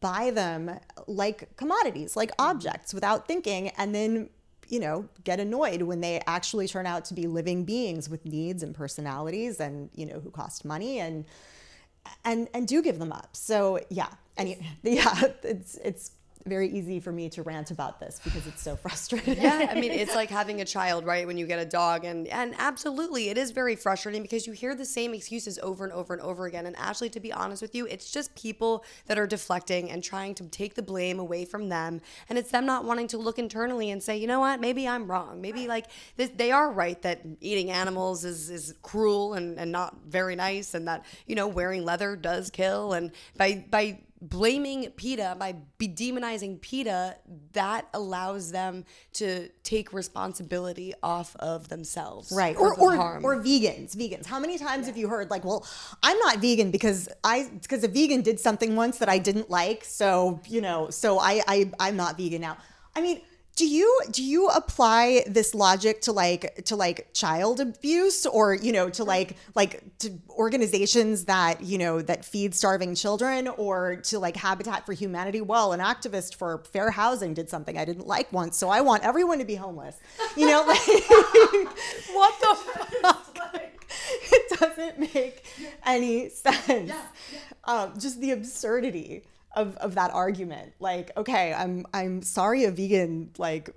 [0.02, 2.50] buy them like commodities, like mm-hmm.
[2.50, 4.30] objects without thinking, and then
[4.70, 8.64] you know get annoyed when they actually turn out to be living beings with needs
[8.64, 11.26] and personalities and you know who cost money and
[12.24, 13.30] and and do give them up.
[13.34, 14.10] So yeah.
[14.38, 16.12] And yeah it's it's
[16.48, 19.42] very easy for me to rant about this because it's so frustrating.
[19.42, 21.26] Yeah, I mean, it's like having a child, right?
[21.26, 24.76] When you get a dog, and and absolutely, it is very frustrating because you hear
[24.76, 26.68] the same excuses over and over and over again.
[26.68, 30.36] And Ashley, to be honest with you, it's just people that are deflecting and trying
[30.36, 33.90] to take the blame away from them, and it's them not wanting to look internally
[33.90, 35.42] and say, you know what, maybe I'm wrong.
[35.42, 39.96] Maybe like this, they are right that eating animals is is cruel and and not
[40.08, 45.36] very nice, and that you know wearing leather does kill, and by by blaming PETA,
[45.40, 47.18] by be demonizing PETA,
[47.54, 52.32] that allows them to take responsibility off of themselves.
[52.32, 52.56] Right.
[52.56, 53.26] Or or, harm.
[53.26, 53.96] or vegans.
[53.96, 54.26] Vegans.
[54.26, 54.88] How many times yeah.
[54.88, 55.66] have you heard like, well,
[56.04, 59.84] I'm not vegan because I because a vegan did something once that I didn't like.
[59.84, 62.58] So, you know, so I, I I'm not vegan now.
[62.96, 63.22] I mean,
[63.56, 68.72] do you do you apply this logic to like to like child abuse or you
[68.72, 74.20] know to like like to organizations that you know that feed starving children or to
[74.20, 75.42] like habitat for humanity?
[75.42, 79.04] Well an activist for fair housing did something i didn't like once so i want
[79.04, 79.98] everyone to be homeless.
[80.36, 80.80] You know like
[82.14, 82.58] what the
[83.02, 83.36] fuck
[84.32, 85.46] it doesn't make
[85.86, 86.68] any sense.
[86.68, 87.40] Yeah, yeah.
[87.64, 89.24] Um, just the absurdity
[89.56, 90.74] of, of that argument.
[90.80, 93.70] Like, okay, I'm I'm sorry a vegan like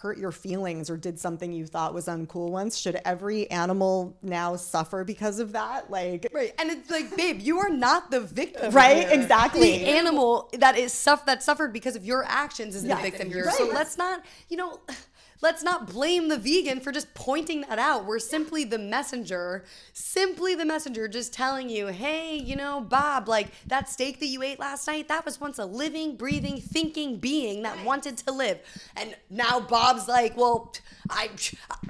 [0.00, 2.78] hurt your feelings or did something you thought was uncool once.
[2.78, 5.90] Should every animal now suffer because of that?
[5.90, 6.54] Like right.
[6.58, 9.08] And it's like babe you are not the victim right?
[9.08, 9.20] here.
[9.20, 9.78] exactly.
[9.78, 13.28] The animal that is suff- that suffered because of your actions is yeah, the victim
[13.30, 13.46] here.
[13.46, 13.54] Right.
[13.54, 14.80] so let's not you know
[15.42, 18.06] let's not blame the vegan for just pointing that out.
[18.06, 23.48] We're simply the messenger, simply the messenger, just telling you, hey, you know, Bob, like
[23.66, 27.62] that steak that you ate last night, that was once a living, breathing, thinking being
[27.62, 28.60] that wanted to live.
[28.96, 30.72] And now Bob's like, well,
[31.10, 31.30] I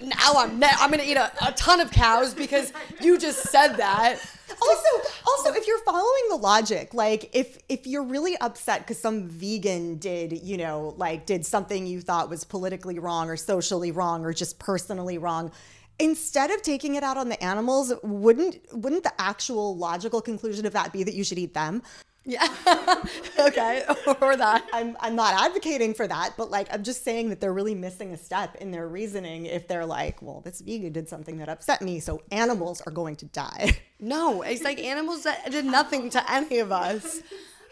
[0.03, 3.75] now I'm ne- I'm gonna eat a, a ton of cows because you just said
[3.75, 4.19] that
[4.63, 9.29] also also if you're following the logic like if if you're really upset because some
[9.29, 14.25] vegan did you know like did something you thought was politically wrong or socially wrong
[14.25, 15.51] or just personally wrong
[15.99, 20.73] instead of taking it out on the animals wouldn't wouldn't the actual logical conclusion of
[20.73, 21.83] that be that you should eat them
[22.25, 22.49] yeah.
[23.39, 23.85] okay.
[24.21, 24.67] Or that.
[24.73, 28.13] I'm I'm not advocating for that, but like I'm just saying that they're really missing
[28.13, 31.83] a step in their reasoning if they're like, well, this vegan did something that upset
[31.83, 33.79] me, so animals are going to die.
[34.05, 37.23] No, it's like animals that did nothing to any of us.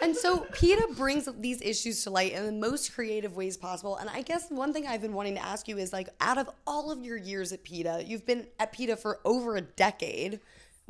[0.01, 3.97] And so PETA brings these issues to light in the most creative ways possible.
[3.97, 6.49] And I guess one thing I've been wanting to ask you is like, out of
[6.69, 10.39] all of your years at PETA, you've been at PETA for over a decade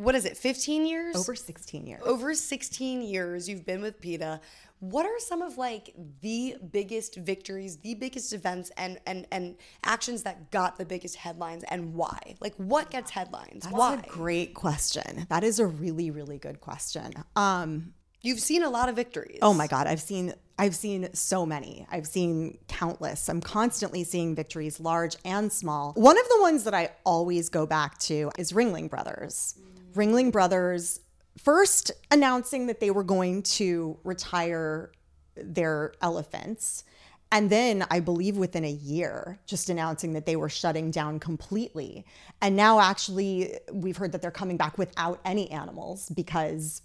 [0.00, 1.14] what is it, 15 years?
[1.14, 2.02] Over 16 years.
[2.04, 4.40] Over 16 years you've been with PETA.
[4.78, 10.22] What are some of like the biggest victories, the biggest events and and and actions
[10.22, 12.18] that got the biggest headlines and why?
[12.40, 13.64] Like what gets headlines?
[13.64, 14.02] That's why?
[14.02, 15.26] a great question.
[15.28, 17.12] That is a really really good question.
[17.36, 19.38] Um You've seen a lot of victories.
[19.40, 21.86] Oh my god, I've seen I've seen so many.
[21.90, 23.28] I've seen countless.
[23.28, 25.92] I'm constantly seeing victories large and small.
[25.92, 29.56] One of the ones that I always go back to is Ringling Brothers.
[29.60, 31.00] Mm Ringling Brothers
[31.38, 34.92] first announcing that they were going to retire
[35.36, 36.84] their elephants.
[37.32, 42.04] And then I believe within a year, just announcing that they were shutting down completely.
[42.42, 46.82] And now, actually, we've heard that they're coming back without any animals because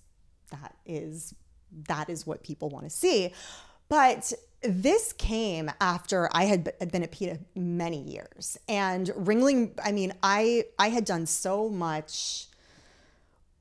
[0.52, 1.34] that is
[1.88, 3.34] that is what people want to see.
[3.90, 9.72] But this came after I had been at PETA many years, and Ringling.
[9.84, 12.48] I mean, I I had done so much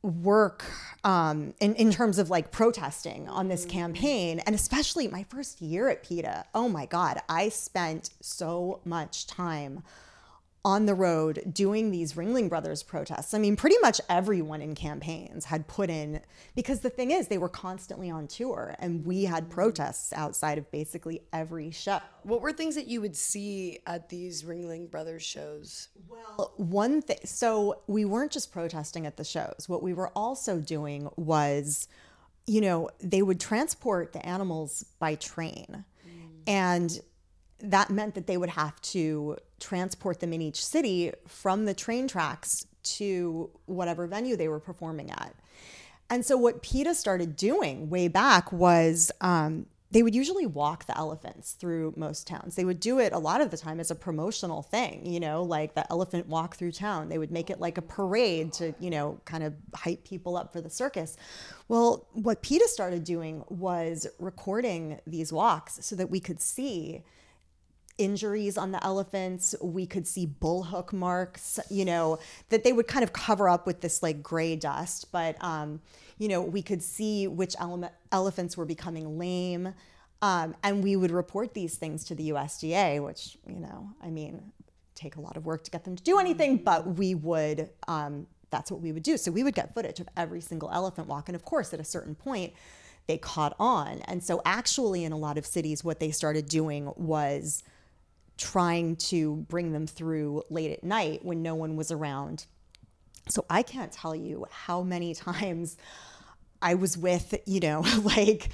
[0.04, 0.64] work
[1.02, 5.88] um, in, in terms of like protesting on this campaign and especially my first year
[5.88, 6.44] at PETA.
[6.54, 9.82] Oh my God, I spent so much time
[10.64, 13.34] on the road doing these Ringling Brothers protests.
[13.34, 16.22] I mean, pretty much everyone in campaigns had put in,
[16.54, 20.70] because the thing is, they were constantly on tour and we had protests outside of
[20.70, 22.00] basically every show.
[22.22, 25.88] What were things that you would see at these Ringling Brothers shows?
[26.08, 29.66] Well, one thing, so we weren't just protesting at the shows.
[29.66, 31.88] What we were also doing was,
[32.46, 35.84] you know, they would transport the animals by train.
[36.06, 36.42] Mm.
[36.46, 37.00] And
[37.70, 42.08] that meant that they would have to transport them in each city from the train
[42.08, 45.34] tracks to whatever venue they were performing at.
[46.10, 50.98] And so, what PETA started doing way back was um, they would usually walk the
[50.98, 52.56] elephants through most towns.
[52.56, 55.44] They would do it a lot of the time as a promotional thing, you know,
[55.44, 57.08] like the elephant walk through town.
[57.08, 60.52] They would make it like a parade to, you know, kind of hype people up
[60.52, 61.16] for the circus.
[61.68, 67.04] Well, what PETA started doing was recording these walks so that we could see
[67.98, 69.54] injuries on the elephants.
[69.60, 72.18] We could see bullhook marks, you know,
[72.48, 75.12] that they would kind of cover up with this like gray dust.
[75.12, 75.80] But, um,
[76.18, 79.74] you know, we could see which ele- elephants were becoming lame.
[80.22, 84.52] Um, and we would report these things to the USDA, which, you know, I mean,
[84.94, 88.26] take a lot of work to get them to do anything, but we would, um,
[88.50, 89.16] that's what we would do.
[89.16, 91.28] So we would get footage of every single elephant walk.
[91.28, 92.54] And of course, at a certain point,
[93.06, 94.00] they caught on.
[94.02, 97.62] And so, actually, in a lot of cities, what they started doing was
[98.36, 102.46] trying to bring them through late at night when no one was around.
[103.28, 105.76] So I can't tell you how many times
[106.64, 108.48] I was with, you know, like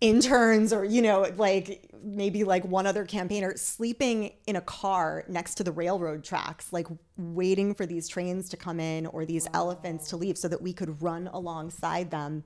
[0.00, 5.54] interns or, you know, like maybe like one other campaigner sleeping in a car next
[5.56, 9.52] to the railroad tracks, like waiting for these trains to come in or these wow.
[9.54, 12.44] elephants to leave so that we could run alongside them,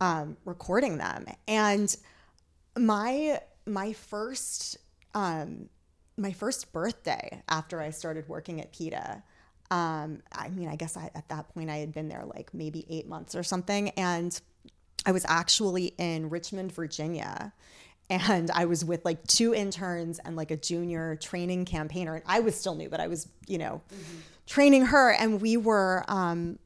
[0.00, 1.26] um, recording them.
[1.46, 1.94] And
[2.76, 4.78] my, my first,
[5.14, 5.68] um,
[6.16, 9.22] my first birthday after I started working at PETA.
[9.70, 12.84] Um, I mean, I guess I, at that point I had been there like maybe
[12.90, 13.90] eight months or something.
[13.90, 14.38] And
[15.06, 17.52] I was actually in Richmond, Virginia.
[18.10, 22.16] And I was with like two interns and like a junior training campaigner.
[22.16, 24.18] And I was still new, but I was, you know, mm-hmm.
[24.46, 25.12] training her.
[25.12, 26.58] And we were, um,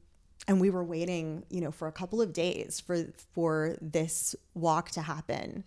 [0.49, 4.91] and we were waiting, you know, for a couple of days for for this walk
[4.91, 5.63] to happen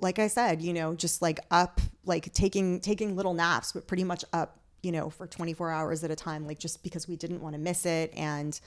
[0.00, 4.04] like I said, you know, just like up, like taking taking little naps, but pretty
[4.04, 7.40] much up, you know, for 24 hours at a time, like just because we didn't
[7.40, 8.60] want to miss it, and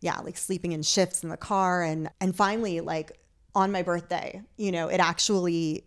[0.00, 3.12] yeah, like sleeping in shifts in the car, and and finally, like
[3.54, 5.84] on my birthday, you know, it actually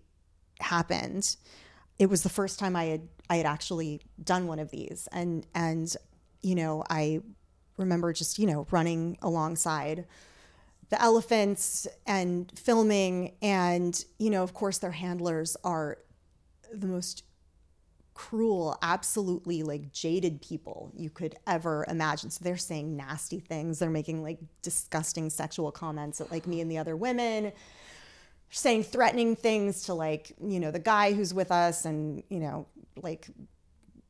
[0.59, 1.35] happened.
[1.99, 5.45] It was the first time I had I had actually done one of these, and
[5.53, 5.95] and
[6.41, 7.21] you know, I
[7.77, 10.05] remember just you know running alongside
[10.89, 15.99] the elephants and filming and you know of course their handlers are
[16.73, 17.23] the most
[18.19, 22.29] cruel absolutely like jaded people you could ever imagine.
[22.29, 23.79] So they're saying nasty things.
[23.79, 27.53] They're making like disgusting sexual comments at like me and the other women.
[28.49, 32.67] Saying threatening things to like you know the guy who's with us and you know
[33.01, 33.29] like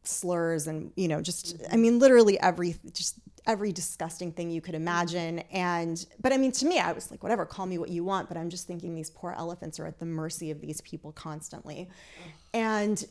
[0.10, 4.76] slurs and you know just i mean literally every just every disgusting thing you could
[4.76, 5.39] imagine.
[5.51, 8.28] And, but I mean, to me, I was like, whatever, call me what you want.
[8.28, 11.89] But I'm just thinking these poor elephants are at the mercy of these people constantly.
[12.53, 13.03] And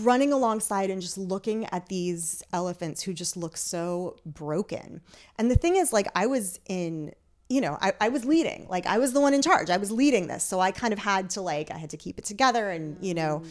[0.00, 5.02] running alongside and just looking at these elephants who just look so broken.
[5.38, 7.12] And the thing is, like, I was in
[7.50, 9.70] you know, I, I was leading, like I was the one in charge.
[9.70, 10.44] I was leading this.
[10.44, 13.14] So I kind of had to like, I had to keep it together and, you
[13.14, 13.48] know, mm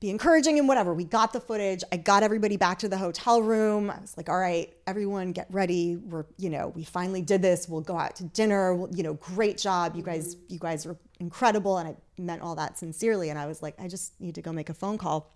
[0.00, 0.94] be encouraging and whatever.
[0.94, 1.82] We got the footage.
[1.90, 3.90] I got everybody back to the hotel room.
[3.90, 5.96] I was like, all right, everyone get ready.
[5.96, 7.68] We're, you know, we finally did this.
[7.68, 8.74] We'll go out to dinner.
[8.74, 9.96] We'll, you know, great job.
[9.96, 11.78] You guys, you guys are incredible.
[11.78, 13.30] And I meant all that sincerely.
[13.30, 15.34] And I was like, I just need to go make a phone call.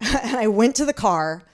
[0.00, 1.44] and I went to the car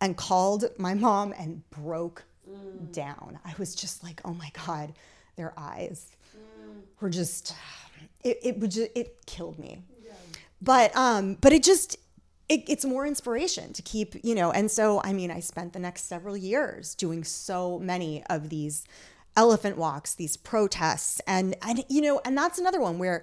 [0.00, 2.92] and called my mom and broke mm.
[2.92, 3.40] down.
[3.44, 4.92] I was just like, oh my God,
[5.34, 6.82] their eyes mm.
[7.00, 7.52] were just,
[8.22, 9.82] it, it would just, it killed me
[10.60, 11.96] but um but it just
[12.48, 15.78] it, it's more inspiration to keep you know and so i mean i spent the
[15.78, 18.84] next several years doing so many of these
[19.36, 23.22] elephant walks these protests and and you know and that's another one where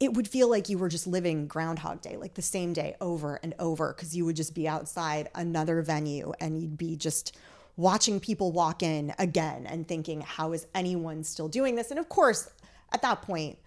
[0.00, 3.36] it would feel like you were just living groundhog day like the same day over
[3.42, 7.36] and over because you would just be outside another venue and you'd be just
[7.76, 11.90] watching people walk in again and thinking how is anyone still doing this?
[11.90, 12.50] And of course
[12.92, 13.58] at that point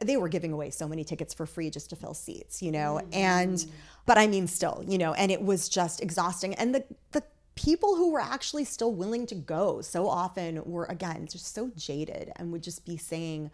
[0.00, 3.00] they were giving away so many tickets for free just to fill seats, you know,
[3.02, 3.14] mm-hmm.
[3.14, 3.66] and
[4.06, 6.54] but I mean still, you know, and it was just exhausting.
[6.54, 7.22] And the the
[7.54, 12.32] people who were actually still willing to go so often were again just so jaded
[12.36, 13.50] and would just be saying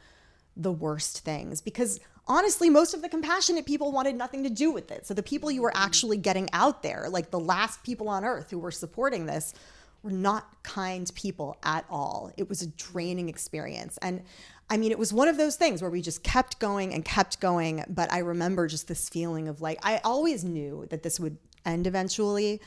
[0.57, 4.91] the worst things because honestly, most of the compassionate people wanted nothing to do with
[4.91, 5.07] it.
[5.07, 8.51] So the people you were actually getting out there, like the last people on earth
[8.51, 9.55] who were supporting this,
[10.03, 12.31] were not kind people at all.
[12.37, 13.99] It was a draining experience.
[14.03, 14.23] And
[14.71, 17.41] I mean, it was one of those things where we just kept going and kept
[17.41, 17.85] going.
[17.89, 21.87] But I remember just this feeling of like, I always knew that this would end
[21.87, 22.61] eventually.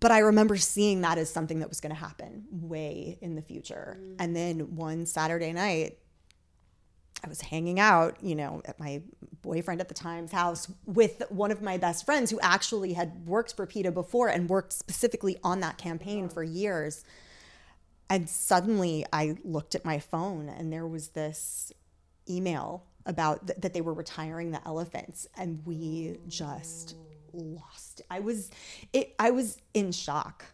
[0.00, 3.42] But I remember seeing that as something that was going to happen way in the
[3.42, 3.98] future.
[4.00, 4.16] Mm.
[4.18, 5.98] And then one Saturday night,
[7.24, 9.02] I was hanging out, you know, at my
[9.42, 13.54] boyfriend at the time's house with one of my best friends who actually had worked
[13.54, 17.04] for PETA before and worked specifically on that campaign for years.
[18.12, 21.72] And suddenly I looked at my phone and there was this
[22.28, 26.94] email about th- that they were retiring the elephants and we just
[27.32, 28.02] lost.
[28.10, 28.50] I was
[28.92, 30.44] it I was in shock.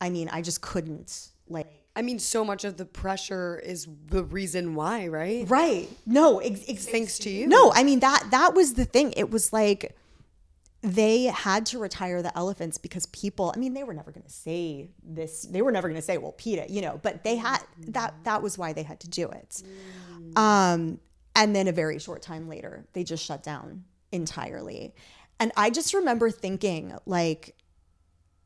[0.00, 4.24] I mean, I just couldn't like I mean, so much of the pressure is the
[4.24, 5.48] reason why, right?
[5.48, 5.88] Right.
[6.06, 7.46] No, ex- ex- thanks to you.
[7.46, 9.14] No, I mean that that was the thing.
[9.16, 9.96] It was like
[10.84, 14.30] they had to retire the elephants because people i mean they were never going to
[14.30, 17.60] say this they were never going to say well PETA you know but they had
[17.88, 19.62] that that was why they had to do it.
[20.36, 21.00] Um
[21.34, 24.94] and then a very short time later they just shut down entirely.
[25.40, 27.56] And i just remember thinking like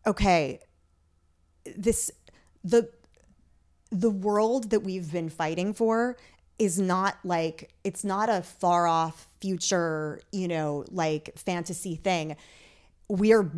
[0.07, 0.61] okay
[1.77, 2.13] this
[2.63, 2.89] the
[3.91, 6.17] the world that we've been fighting for
[6.59, 12.37] is not like it's not a far off future, you know, like fantasy thing.
[13.09, 13.51] We are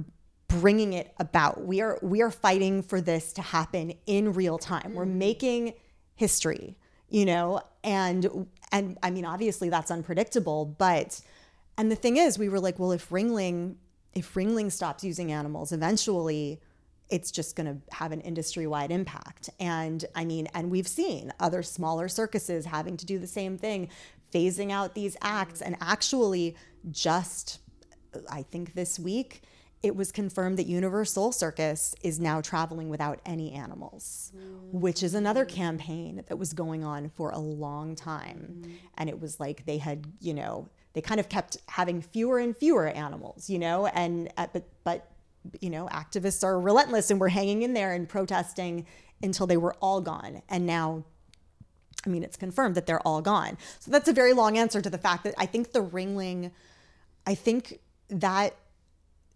[0.49, 1.65] bringing it about.
[1.65, 4.95] We are we are fighting for this to happen in real time.
[4.95, 5.15] We're mm.
[5.15, 5.75] making
[6.15, 6.77] history,
[7.09, 11.21] you know, and and I mean obviously that's unpredictable, but
[11.79, 13.77] and the thing is we were like, well if Ringling
[14.13, 16.61] if Ringling stops using animals, eventually
[17.11, 19.51] it's just going to have an industry wide impact.
[19.59, 23.89] And I mean, and we've seen other smaller circuses having to do the same thing,
[24.33, 25.61] phasing out these acts.
[25.61, 26.57] And actually,
[26.91, 27.61] just
[28.31, 29.43] I think this week,
[29.83, 34.73] it was confirmed that UniverSoul Circus is now traveling without any animals, mm.
[34.73, 38.63] which is another campaign that was going on for a long time.
[38.63, 38.73] Mm.
[38.99, 42.55] And it was like they had, you know, they kind of kept having fewer and
[42.55, 45.09] fewer animals, you know, and uh, but but
[45.61, 48.87] you know, activists are relentless and we're hanging in there and protesting
[49.23, 50.43] until they were all gone.
[50.49, 51.05] And now,
[52.07, 53.59] I mean, it's confirmed that they're all gone.
[53.79, 56.51] So that's a very long answer to the fact that I think the Ringling,
[57.27, 58.57] I think that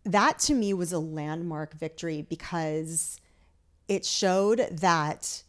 [0.05, 3.21] that to me was a landmark victory because
[3.89, 5.43] it showed that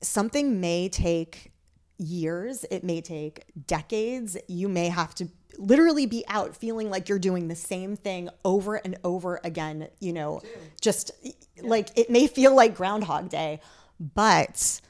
[0.00, 1.52] something may take
[1.98, 4.36] years, it may take decades.
[4.48, 5.28] You may have to
[5.58, 10.12] literally be out feeling like you're doing the same thing over and over again, you
[10.12, 10.40] know,
[10.80, 11.32] just yeah.
[11.62, 13.60] like it may feel like groundhog day,
[13.98, 14.80] but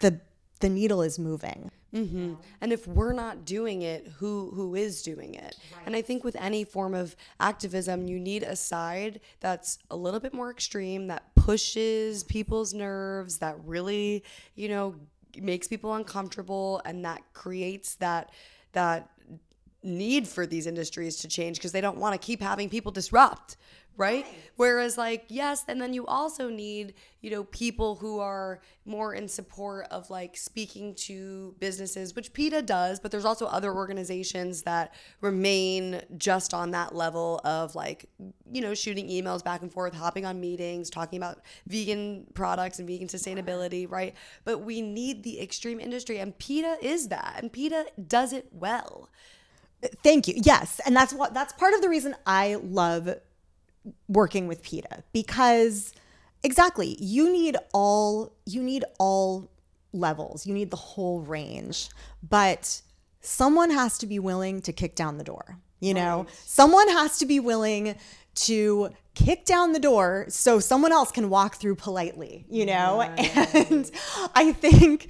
[0.00, 0.20] the
[0.60, 1.70] the needle is moving.
[1.94, 2.34] Mm-hmm.
[2.60, 5.56] And if we're not doing it, who who is doing it?
[5.72, 5.82] Right.
[5.86, 10.20] And I think with any form of activism, you need a side that's a little
[10.20, 14.22] bit more extreme, that pushes people's nerves, that really,
[14.54, 14.96] you know,
[15.40, 18.30] makes people uncomfortable, and that creates that
[18.72, 19.10] that
[19.82, 23.56] need for these industries to change because they don't want to keep having people disrupt
[23.98, 24.24] right?
[24.56, 29.28] Whereas like yes, and then you also need, you know, people who are more in
[29.28, 34.94] support of like speaking to businesses, which PETA does, but there's also other organizations that
[35.20, 38.08] remain just on that level of like,
[38.50, 42.88] you know, shooting emails back and forth, hopping on meetings, talking about vegan products and
[42.88, 44.14] vegan sustainability, right?
[44.44, 47.40] But we need the extreme industry and PETA is that.
[47.42, 49.10] And PETA does it well.
[50.02, 50.34] Thank you.
[50.36, 53.14] Yes, and that's what that's part of the reason I love
[54.08, 55.92] working with PETA because
[56.42, 59.50] exactly you need all you need all
[59.92, 60.46] levels.
[60.46, 61.88] You need the whole range.
[62.26, 62.82] But
[63.20, 66.18] someone has to be willing to kick down the door you know?
[66.18, 66.34] Right.
[66.44, 67.94] someone has to be willing
[68.34, 72.98] to kick down the door so someone else can walk through politely you know?
[72.98, 73.56] Right.
[73.70, 73.90] and
[74.34, 75.08] i think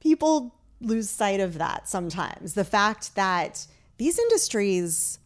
[0.00, 2.54] people lose sight of that sometimes.
[2.54, 3.66] The fact that
[3.98, 5.18] these industries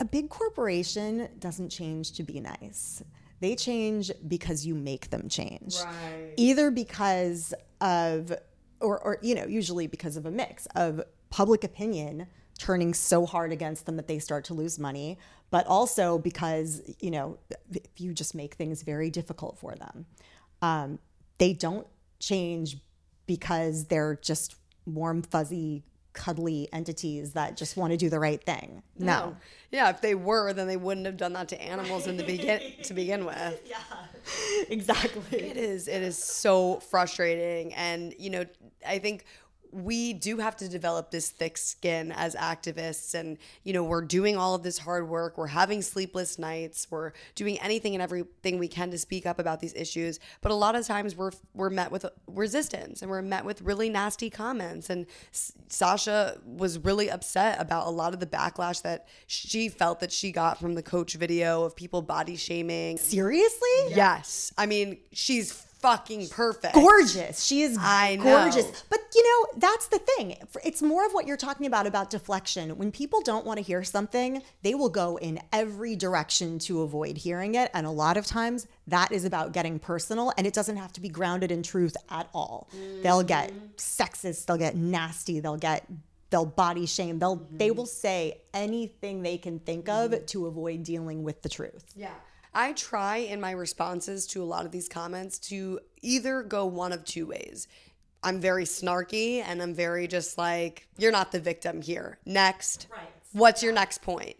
[0.00, 3.02] a big corporation doesn't change to be nice.
[3.40, 5.76] They change because you make them change.
[5.84, 6.34] Right.
[6.36, 8.32] Either because of
[8.80, 12.26] or or you know, usually because of a mix of public opinion
[12.58, 15.18] turning so hard against them that they start to lose money,
[15.50, 17.36] but also because, you know,
[17.72, 20.06] if you just make things very difficult for them.
[20.60, 20.98] Um,
[21.38, 21.86] they don't
[22.20, 22.76] change
[23.26, 24.54] because they're just
[24.86, 25.82] warm, fuzzy
[26.12, 28.82] cuddly entities that just want to do the right thing.
[28.98, 29.06] No.
[29.06, 29.36] no.
[29.70, 32.60] Yeah, if they were, then they wouldn't have done that to animals in the begin
[32.82, 33.60] to begin with.
[33.66, 33.78] Yeah.
[34.68, 35.36] Exactly.
[35.36, 38.44] It is it is so frustrating and you know,
[38.86, 39.24] I think
[39.72, 44.36] we do have to develop this thick skin as activists and you know we're doing
[44.36, 45.38] all of this hard work.
[45.38, 46.86] We're having sleepless nights.
[46.90, 50.20] We're doing anything and everything we can to speak up about these issues.
[50.42, 53.88] But a lot of times we're we're met with resistance and we're met with really
[53.88, 54.90] nasty comments.
[54.90, 60.00] And S- Sasha was really upset about a lot of the backlash that she felt
[60.00, 62.98] that she got from the coach video of people body shaming.
[62.98, 63.68] Seriously?
[63.88, 64.52] yes.
[64.58, 67.42] I mean she's fucking perfect gorgeous.
[67.42, 68.24] She is I know.
[68.24, 68.84] gorgeous.
[68.88, 70.36] But you know, that's the thing.
[70.64, 72.78] It's more of what you're talking about about deflection.
[72.78, 77.18] When people don't want to hear something, they will go in every direction to avoid
[77.18, 80.76] hearing it, and a lot of times that is about getting personal and it doesn't
[80.76, 82.68] have to be grounded in truth at all.
[83.02, 83.66] They'll get mm-hmm.
[83.76, 85.86] sexist, they'll get nasty, they'll get
[86.30, 87.18] they'll body shame.
[87.18, 87.76] They'll they mm-hmm.
[87.76, 90.24] will say anything they can think of mm-hmm.
[90.24, 91.84] to avoid dealing with the truth.
[91.94, 92.14] Yeah.
[92.54, 96.92] I try in my responses to a lot of these comments to either go one
[96.92, 97.66] of two ways.
[98.22, 102.18] I'm very snarky and I'm very just like, you're not the victim here.
[102.24, 102.86] Next.
[102.90, 103.08] Right.
[103.32, 104.36] What's your next point?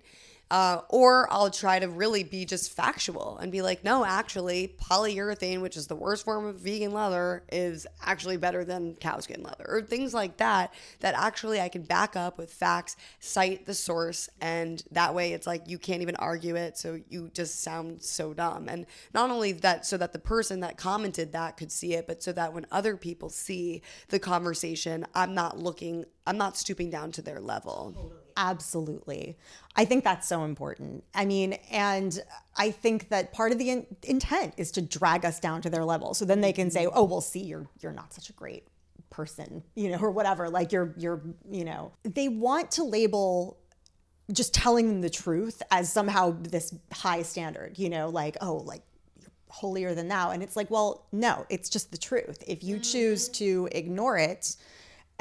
[0.53, 5.62] Uh, or I'll try to really be just factual and be like, no, actually, polyurethane,
[5.62, 9.80] which is the worst form of vegan leather, is actually better than cowskin leather, or
[9.80, 10.74] things like that.
[11.00, 15.46] That actually I can back up with facts, cite the source, and that way it's
[15.46, 18.68] like you can't even argue it, so you just sound so dumb.
[18.68, 18.84] And
[19.14, 22.30] not only that, so that the person that commented that could see it, but so
[22.32, 27.23] that when other people see the conversation, I'm not looking, I'm not stooping down to
[27.23, 28.12] their level.
[28.37, 29.37] Absolutely.
[29.77, 31.05] I think that's so important.
[31.14, 32.23] I mean, and
[32.57, 35.85] I think that part of the in- intent is to drag us down to their
[35.85, 36.14] level.
[36.14, 38.66] So then they can say, "Oh, well, see, you're you're not such a great
[39.11, 40.49] person," you know, or whatever.
[40.49, 43.59] Like you're you're, you know, they want to label
[44.31, 48.83] just telling them the truth as somehow this high standard, you know, like, "Oh, like
[49.49, 52.43] holier than thou." And it's like, "Well, no, it's just the truth.
[52.47, 53.45] If you choose mm-hmm.
[53.45, 54.57] to ignore it,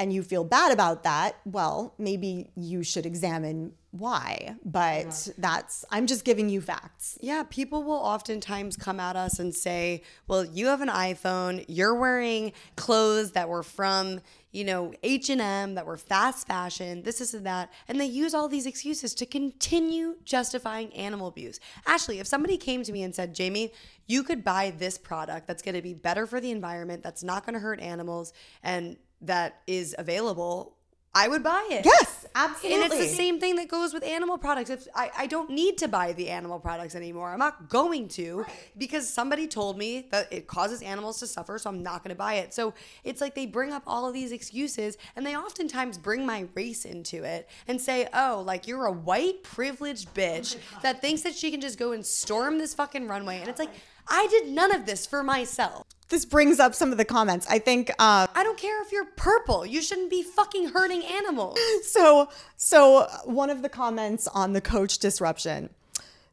[0.02, 4.56] and you feel bad about that, well, maybe you should examine why.
[4.64, 7.16] But that's, I'm just giving you facts.
[7.20, 11.94] Yeah, people will oftentimes come at us and say, "Well, you have an iPhone, you're
[11.94, 17.46] wearing clothes that were from, you know, H&M that were fast fashion, this this and
[17.46, 21.60] that." And they use all these excuses to continue justifying animal abuse.
[21.86, 23.72] Ashley, if somebody came to me and said, "Jamie,
[24.08, 27.46] you could buy this product that's going to be better for the environment, that's not
[27.46, 28.32] going to hurt animals
[28.64, 30.76] and that is available,
[31.14, 31.84] I would buy it.
[31.84, 32.82] Yes, absolutely.
[32.82, 34.70] And it's the same thing that goes with animal products.
[34.70, 37.30] If I, I don't need to buy the animal products anymore.
[37.30, 38.46] I'm not going to
[38.78, 42.18] because somebody told me that it causes animals to suffer, so I'm not going to
[42.18, 42.54] buy it.
[42.54, 42.72] So
[43.04, 46.86] it's like they bring up all of these excuses and they oftentimes bring my race
[46.86, 51.34] into it and say, oh, like you're a white privileged bitch oh that thinks that
[51.34, 53.38] she can just go and storm this fucking runway.
[53.38, 53.70] And it's like,
[54.08, 55.86] I did none of this for myself.
[56.12, 57.46] This brings up some of the comments.
[57.48, 59.64] I think uh, I don't care if you're purple.
[59.64, 61.58] You shouldn't be fucking hurting animals.
[61.84, 62.28] so.
[62.58, 65.70] So one of the comments on the coach disruption.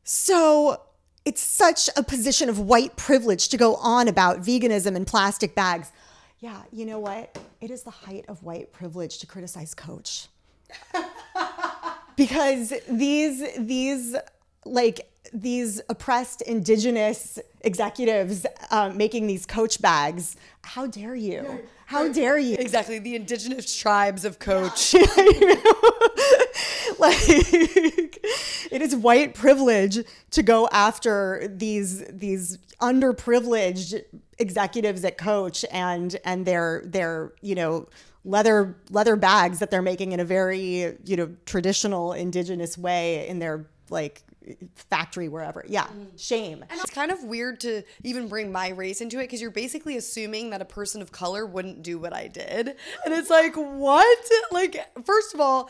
[0.03, 0.81] So
[1.23, 5.93] it's such a position of white privilege to go on about veganism and plastic bags.
[6.39, 7.39] Yeah, you know what?
[7.61, 10.27] It is the height of white privilege to criticize Coach.
[12.17, 14.17] because these these
[14.69, 22.37] like these oppressed indigenous executives um, making these coach bags how dare you how dare
[22.37, 22.99] you Exactly.
[22.99, 24.93] The indigenous tribes of Coach.
[26.99, 27.15] like
[28.71, 29.97] it is white privilege
[30.29, 34.03] to go after these these underprivileged
[34.37, 37.87] executives at coach and and their their you know
[38.23, 43.39] leather leather bags that they're making in a very you know traditional indigenous way in
[43.39, 44.21] their like
[44.75, 46.07] factory wherever yeah mm.
[46.17, 49.51] shame and It's kind of weird to even bring my race into it because you're
[49.51, 52.75] basically assuming that a person of color wouldn't do what I did.
[53.05, 54.29] And it's like, what?
[54.51, 55.69] Like, first of all,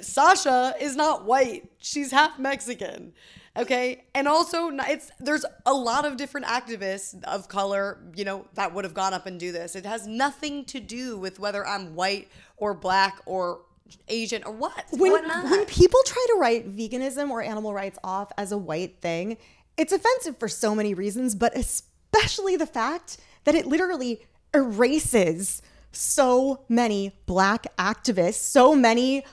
[0.00, 1.70] Sasha is not white.
[1.78, 3.12] She's half Mexican.
[3.56, 4.04] Okay?
[4.14, 8.84] And also it's there's a lot of different activists of color, you know, that would
[8.84, 9.74] have gone up and do this.
[9.74, 13.62] It has nothing to do with whether I'm white or black or
[14.08, 14.84] Asian or what.
[14.92, 19.36] when, when people try to write veganism or animal rights off as a white thing,
[19.76, 24.22] it's offensive for so many reasons, but especially the fact that it literally
[24.54, 25.62] erases
[25.92, 29.24] so many black activists, so many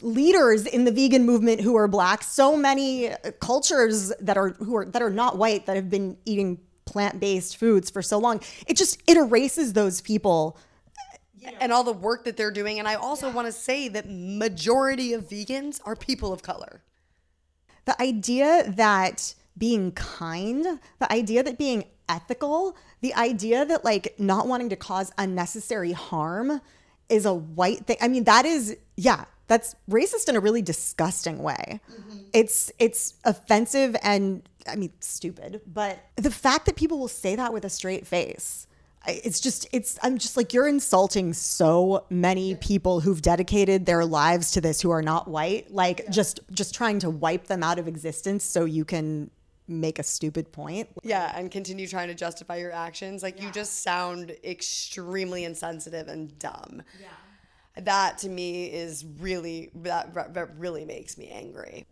[0.00, 4.84] leaders in the vegan movement who are black, so many cultures that are who are
[4.86, 8.40] that are not white that have been eating plant-based foods for so long.
[8.66, 10.58] It just it erases those people
[11.60, 12.78] and all the work that they're doing.
[12.78, 16.82] And I also want to say that majority of vegans are people of color.
[17.84, 24.46] the idea that being kind, the idea that being ethical, the idea that like not
[24.48, 26.60] wanting to cause unnecessary harm
[27.08, 27.96] is a white thing.
[28.00, 31.80] I mean, that is yeah, that's racist in a really disgusting way.
[31.90, 32.18] Mm-hmm.
[32.32, 37.52] It's it's offensive and I mean stupid, but the fact that people will say that
[37.52, 38.66] with a straight face
[39.06, 44.50] it's just it's i'm just like you're insulting so many people who've dedicated their lives
[44.52, 47.86] to this who are not white like just just trying to wipe them out of
[47.88, 49.30] existence so you can
[49.66, 53.22] make a stupid point Yeah, and continue trying to justify your actions.
[53.22, 56.82] Like you just sound extremely insensitive and dumb.
[57.00, 57.06] Yeah.
[57.76, 61.86] That to me is really that, that really makes me angry.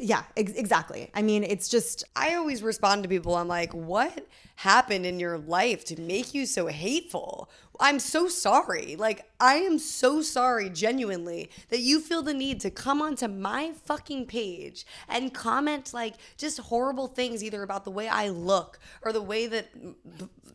[0.00, 3.34] yeah ex- exactly i mean it's just I always respond to people.
[3.36, 4.26] I'm like, what
[4.56, 7.48] happened in your life to make you so hateful?
[7.80, 8.96] I'm so sorry.
[8.96, 13.72] Like, I am so sorry, genuinely, that you feel the need to come onto my
[13.84, 19.12] fucking page and comment like just horrible things, either about the way I look or
[19.12, 19.68] the way that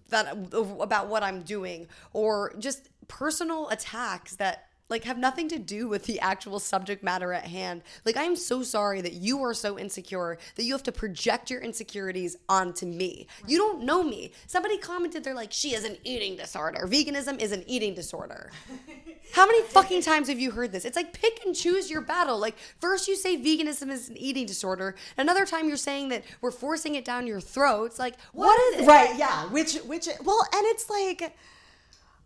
[0.09, 0.37] that
[0.79, 6.05] about what I'm doing, or just personal attacks that like have nothing to do with
[6.05, 7.81] the actual subject matter at hand.
[8.05, 11.49] Like I am so sorry that you are so insecure that you have to project
[11.51, 13.27] your insecurities onto me.
[13.47, 14.31] You don't know me.
[14.47, 16.87] Somebody commented they're like she has an eating disorder.
[16.87, 18.51] Veganism is an eating disorder.
[19.33, 20.85] How many fucking times have you heard this?
[20.85, 22.37] It's like pick and choose your battle.
[22.37, 26.51] Like first you say veganism is an eating disorder, another time you're saying that we're
[26.51, 27.85] forcing it down your throat.
[27.85, 28.87] It's Like what is it?
[28.87, 31.35] right yeah which which well and it's like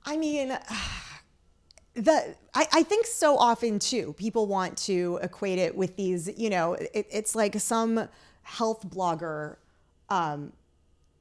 [0.05, 0.57] i mean
[1.98, 6.50] the I, I think so often too people want to equate it with these you
[6.50, 8.08] know it, it's like some
[8.43, 9.58] health blogger
[10.10, 10.54] um,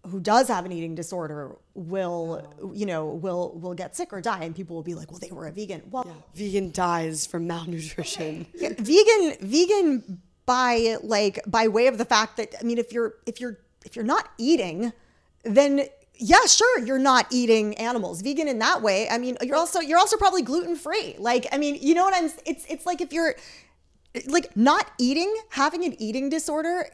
[0.06, 4.44] who does have an eating disorder will you know will will get sick or die
[4.44, 5.82] and people will be like well they were a vegan.
[5.90, 8.46] Well Vegan dies from malnutrition.
[8.54, 13.14] yeah, vegan vegan by like by way of the fact that i mean if you're
[13.26, 14.92] if you're if you're not eating
[15.42, 15.86] then
[16.18, 18.22] yeah sure you're not eating animals.
[18.22, 21.58] Vegan in that way i mean you're also you're also probably gluten free like i
[21.58, 23.34] mean you know what i'm it's it's like if you're
[24.26, 26.86] like not eating having an eating disorder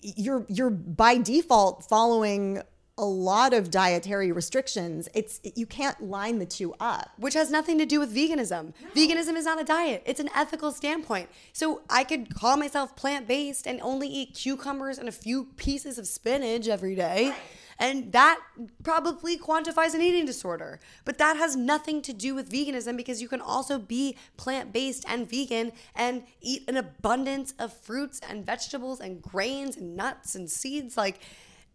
[0.00, 2.60] you're you're by default following
[2.96, 5.08] a lot of dietary restrictions.
[5.14, 7.10] It's you can't line the two up.
[7.18, 8.72] Which has nothing to do with veganism.
[8.94, 11.28] Veganism is not a diet, it's an ethical standpoint.
[11.52, 15.98] So I could call myself plant based and only eat cucumbers and a few pieces
[15.98, 17.34] of spinach every day.
[17.78, 18.40] And that
[18.82, 20.80] probably quantifies an eating disorder.
[21.04, 25.04] But that has nothing to do with veganism because you can also be plant based
[25.08, 30.50] and vegan and eat an abundance of fruits and vegetables and grains and nuts and
[30.50, 30.96] seeds.
[30.96, 31.20] Like,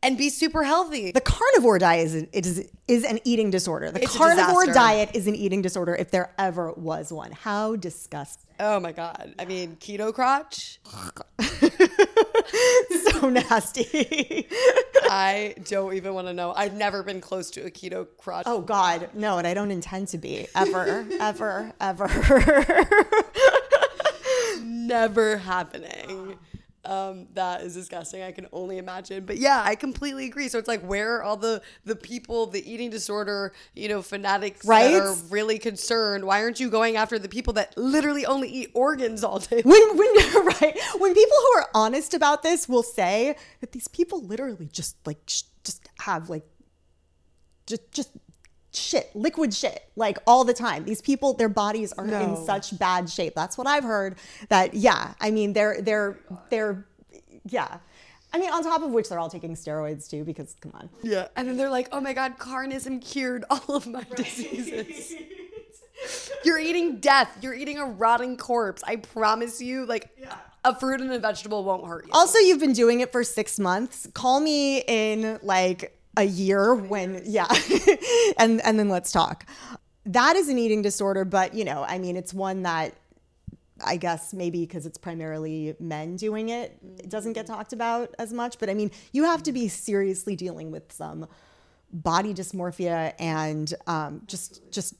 [0.01, 1.11] and be super healthy.
[1.11, 3.91] the carnivore diet is it is is an eating disorder.
[3.91, 7.31] The It's carnivore diet is an eating disorder if there ever was one.
[7.31, 8.45] How disgusting.
[8.59, 9.33] Oh my God.
[9.39, 10.79] I mean, keto crotch.
[13.11, 14.47] so nasty.
[15.11, 16.53] I don't even want to know.
[16.55, 18.43] I've never been close to a keto crotch.
[18.47, 22.87] oh God, no, and I don't intend to be ever, ever, ever.
[24.63, 26.37] never happening.
[26.85, 28.21] Um, that is disgusting.
[28.21, 29.25] I can only imagine.
[29.25, 30.47] But yeah, I completely agree.
[30.47, 34.65] So it's like, where are all the the people, the eating disorder, you know, fanatics
[34.65, 34.93] Right?
[34.93, 36.23] that are really concerned?
[36.23, 39.61] Why aren't you going after the people that literally only eat organs all day?
[39.63, 40.15] when when
[40.45, 44.95] right when people who are honest about this will say that these people literally just
[45.05, 46.45] like just have like
[47.67, 48.09] just just
[48.79, 53.09] shit liquid shit like all the time these people their bodies are in such bad
[53.09, 54.15] shape that's what i've heard
[54.49, 56.17] that yeah i mean they're they're
[56.49, 56.85] they're
[57.45, 57.77] yeah
[58.33, 61.27] i mean on top of which they're all taking steroids too because come on Yeah.
[61.35, 65.13] And then they're like, oh my God, carnism cured all of my diseases.
[66.45, 67.37] You're eating death.
[67.41, 68.81] You're eating a rotting corpse.
[68.85, 70.09] I promise you, like,
[70.63, 72.11] a fruit and a vegetable won't hurt you.
[72.13, 74.07] Also, you've been doing it for six months.
[74.13, 77.47] Call me in like a year when, yeah,
[78.37, 79.45] and and then let's talk.
[80.05, 82.93] That is an eating disorder, but you know, I mean, it's one that
[83.83, 88.33] I guess maybe because it's primarily men doing it, it doesn't get talked about as
[88.33, 88.59] much.
[88.59, 91.27] But I mean, you have to be seriously dealing with some
[91.91, 94.95] body dysmorphia and um, just just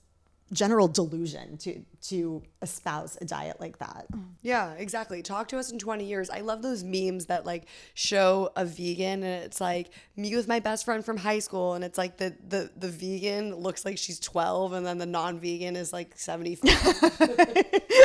[0.52, 4.08] general delusion to to espouse a diet like that.
[4.42, 5.22] Yeah, exactly.
[5.22, 6.30] Talk to us in 20 years.
[6.30, 10.60] I love those memes that like show a vegan and it's like me with my
[10.60, 14.20] best friend from high school and it's like the the the vegan looks like she's
[14.20, 16.70] 12 and then the non-vegan is like 75.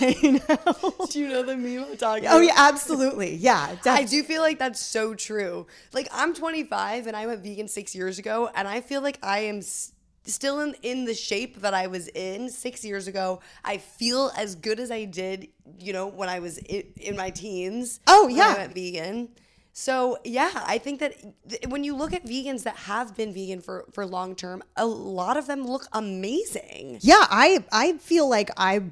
[0.00, 1.06] I know.
[1.10, 2.40] Do you know the meme I'm talking Oh about?
[2.46, 3.36] yeah, absolutely.
[3.36, 5.66] Yeah, I do feel like that's so true.
[5.92, 9.40] Like I'm 25 and I went vegan 6 years ago and I feel like I
[9.40, 9.92] am s-
[10.24, 13.40] still in in the shape that I was in 6 years ago.
[13.64, 15.48] I feel as good as I did,
[15.78, 18.00] you know, when I was in, in my teens.
[18.06, 18.54] Oh, when yeah.
[18.54, 19.28] I went vegan.
[19.76, 21.14] So yeah, I think that
[21.48, 24.86] th- when you look at vegans that have been vegan for for long term, a
[24.86, 26.98] lot of them look amazing.
[27.00, 28.82] Yeah, I I feel like I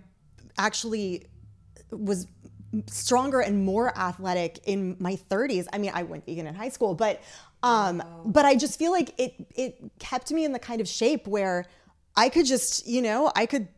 [0.59, 1.26] actually
[1.91, 2.26] was
[2.87, 5.66] stronger and more athletic in my 30s.
[5.72, 7.20] I mean, I went vegan in high school, but
[7.63, 11.27] um but I just feel like it it kept me in the kind of shape
[11.27, 11.67] where
[12.15, 13.69] I could just, you know, I could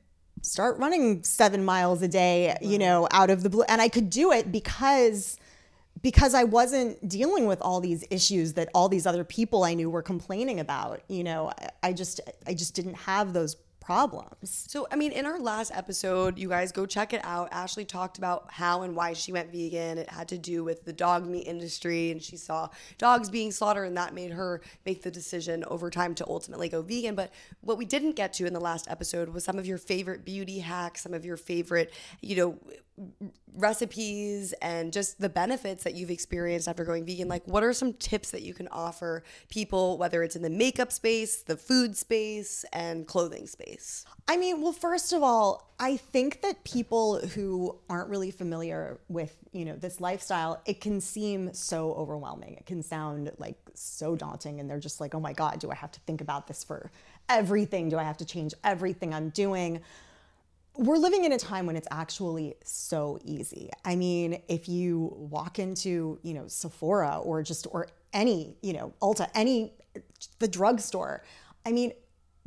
[0.43, 4.11] start running 7 miles a day, you know, out of the blue and I could
[4.11, 5.39] do it because
[6.03, 9.89] because I wasn't dealing with all these issues that all these other people I knew
[9.89, 11.01] were complaining about.
[11.09, 14.65] You know, I, I just I just didn't have those problems.
[14.69, 17.49] So, I mean, in our last episode, you guys go check it out.
[17.53, 19.99] Ashley talked about how and why she went vegan.
[19.99, 23.87] It had to do with the dog meat industry, and she saw dogs being slaughtered,
[23.87, 27.15] and that made her make the decision over time to ultimately go vegan.
[27.15, 27.31] But
[27.61, 30.61] what we didn't get to in the last episode was some of your favorite beauty
[30.61, 32.59] hacks, some of your favorite, you know,
[33.57, 37.93] recipes and just the benefits that you've experienced after going vegan like what are some
[37.95, 42.65] tips that you can offer people whether it's in the makeup space the food space
[42.73, 48.09] and clothing space I mean, well, first of all, I think that people who aren't
[48.09, 52.55] really familiar with, you know, this lifestyle, it can seem so overwhelming.
[52.55, 55.75] It can sound like so daunting and they're just like, "Oh my god, do I
[55.75, 56.91] have to think about this for
[57.29, 57.91] everything?
[57.91, 59.83] Do I have to change everything I'm doing?"
[60.77, 63.71] We're living in a time when it's actually so easy.
[63.85, 68.93] I mean, if you walk into, you know, Sephora or just or any, you know,
[69.01, 69.73] Ulta, any
[70.41, 71.23] the drugstore,
[71.65, 71.93] I mean,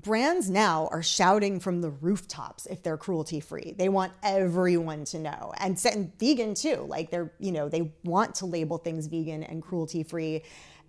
[0.01, 3.73] brands now are shouting from the rooftops if they're cruelty free.
[3.77, 5.53] They want everyone to know.
[5.57, 6.85] And, and vegan too.
[6.87, 10.43] Like they're, you know, they want to label things vegan and cruelty free.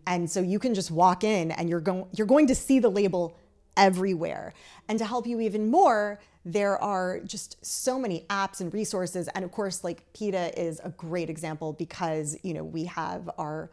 [0.07, 2.89] And so you can just walk in and you're going you're going to see the
[2.89, 3.37] label
[3.79, 4.53] everywhere.
[4.89, 9.29] And to help you even more, there are just so many apps and resources.
[9.35, 13.71] And of course, like PETA is a great example because, you know, we have our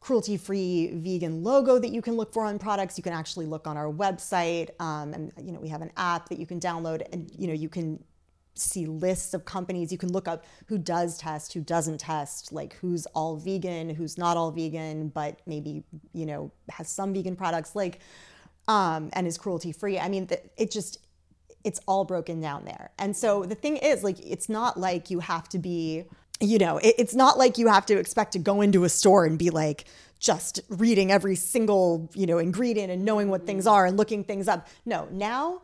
[0.00, 2.98] cruelty free vegan logo that you can look for on products.
[2.98, 4.68] You can actually look on our website.
[4.80, 7.54] Um, and, you know, we have an app that you can download and, you know,
[7.54, 8.02] you can
[8.54, 9.90] see lists of companies.
[9.90, 14.16] You can look up who does test, who doesn't test, like who's all vegan, who's
[14.16, 15.82] not all vegan, but maybe,
[16.12, 17.74] you know, has some vegan products.
[17.74, 18.00] Like,
[18.68, 19.98] um, and is cruelty free.
[19.98, 20.98] I mean, it just
[21.64, 22.90] it's all broken down there.
[22.98, 26.04] And so the thing is, like, it's not like you have to be,
[26.40, 29.24] you know, it, it's not like you have to expect to go into a store
[29.24, 29.86] and be like
[30.18, 34.46] just reading every single, you know, ingredient and knowing what things are and looking things
[34.46, 34.68] up.
[34.84, 35.62] No, now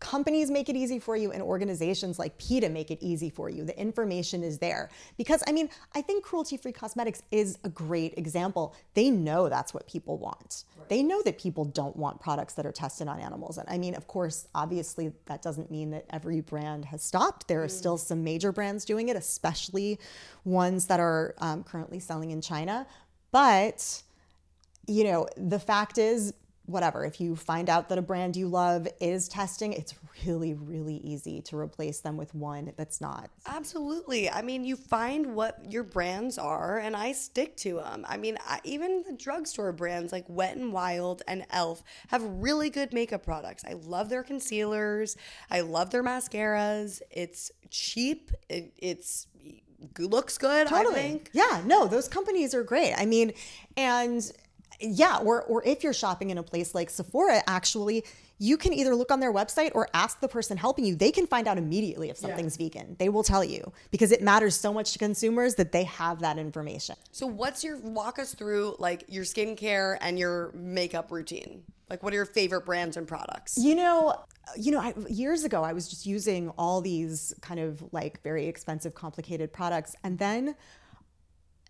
[0.00, 3.64] companies make it easy for you and organizations like PETA make it easy for you.
[3.64, 4.90] The information is there.
[5.16, 8.74] Because, I mean, I think cruelty free cosmetics is a great example.
[8.94, 10.64] They know that's what people want.
[10.78, 10.88] Right.
[10.88, 13.58] They know that people don't want products that are tested on animals.
[13.58, 17.46] And I mean, of course, obviously, that doesn't mean that every brand has stopped.
[17.46, 17.70] There are mm.
[17.70, 20.00] still some major brands doing it, especially
[20.44, 22.86] ones that are um, currently selling in China.
[23.32, 24.02] But,
[24.86, 26.32] you know, the fact is,
[26.70, 29.94] whatever, if you find out that a brand you love is testing, it's
[30.24, 33.30] really, really easy to replace them with one that's not.
[33.46, 34.30] Absolutely.
[34.30, 38.04] I mean, you find what your brands are, and I stick to them.
[38.08, 42.70] I mean, I, even the drugstore brands like Wet and Wild and Elf have really
[42.70, 43.64] good makeup products.
[43.68, 45.16] I love their concealers,
[45.50, 47.02] I love their mascaras.
[47.10, 49.26] It's cheap, it, it's
[49.98, 50.94] looks good, totally.
[50.94, 51.30] I think.
[51.32, 52.94] Yeah, no, those companies are great.
[52.94, 53.32] I mean,
[53.76, 54.30] and
[54.80, 58.04] yeah, or or if you're shopping in a place like Sephora, actually,
[58.38, 60.96] you can either look on their website or ask the person helping you.
[60.96, 62.68] They can find out immediately if something's yeah.
[62.68, 62.96] vegan.
[62.98, 66.38] They will tell you because it matters so much to consumers that they have that
[66.38, 66.96] information.
[67.12, 71.62] So what's your walk us through like your skincare and your makeup routine?
[71.90, 73.58] Like what are your favorite brands and products?
[73.58, 74.24] You know,
[74.56, 78.46] you know, I, years ago I was just using all these kind of like very
[78.46, 80.54] expensive complicated products and then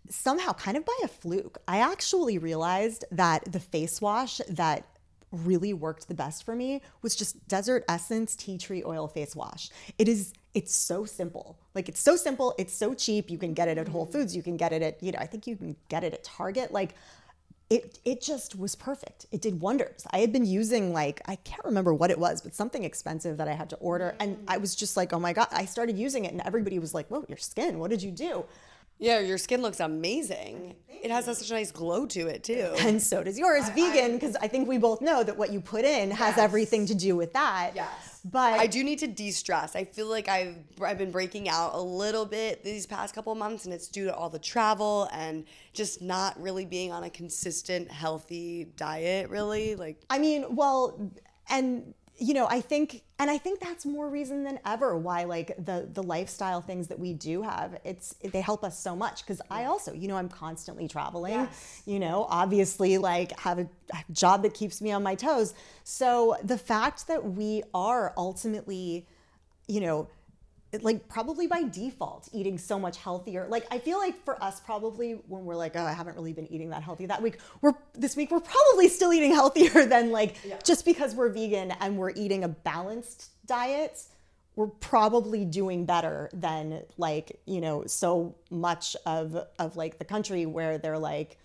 [0.09, 4.85] somehow, kind of by a fluke, I actually realized that the face wash that
[5.31, 9.69] really worked the best for me was just Desert Essence Tea Tree Oil Face Wash.
[9.97, 11.57] It is it's so simple.
[11.73, 13.29] Like it's so simple, it's so cheap.
[13.29, 14.11] You can get it at Whole mm-hmm.
[14.11, 16.23] Foods, you can get it at, you know, I think you can get it at
[16.23, 16.73] Target.
[16.73, 16.95] Like
[17.69, 19.27] it it just was perfect.
[19.31, 20.05] It did wonders.
[20.11, 23.47] I had been using like I can't remember what it was, but something expensive that
[23.47, 24.45] I had to order and mm-hmm.
[24.49, 27.07] I was just like, "Oh my god." I started using it and everybody was like,
[27.07, 27.79] "Whoa, your skin.
[27.79, 28.43] What did you do?"
[29.01, 30.75] Yeah, your skin looks amazing.
[30.87, 32.71] It has such a nice glow to it too.
[32.77, 35.51] And so does yours, I, vegan, because I, I, think we both know that what
[35.51, 36.19] you put in yes.
[36.19, 37.71] has everything to do with that.
[37.73, 38.21] Yes.
[38.23, 39.75] But I do need to de-stress.
[39.75, 43.65] I feel like I've I've been breaking out a little bit these past couple months,
[43.65, 47.89] and it's due to all the travel and just not really being on a consistent,
[47.89, 49.31] healthy diet.
[49.31, 51.11] Really, like I mean, well,
[51.49, 55.55] and you know, I think and I think that's more reason than ever why like
[55.63, 59.23] the the lifestyle things that we do have, it's they help us so much.
[59.23, 61.33] Because I also, you know, I'm constantly traveling.
[61.33, 61.83] Yes.
[61.85, 65.53] You know, obviously, like have a, have a job that keeps me on my toes.
[65.83, 69.05] So the fact that we are ultimately,
[69.67, 70.07] you know
[70.81, 75.13] like probably by default eating so much healthier like i feel like for us probably
[75.27, 78.15] when we're like oh i haven't really been eating that healthy that week we're this
[78.15, 80.57] week we're probably still eating healthier than like Yeah.
[80.63, 84.01] just because we're vegan and we're eating a balanced diet
[84.55, 90.45] we're probably doing better than like you know so much of of like the country
[90.45, 91.37] where they're like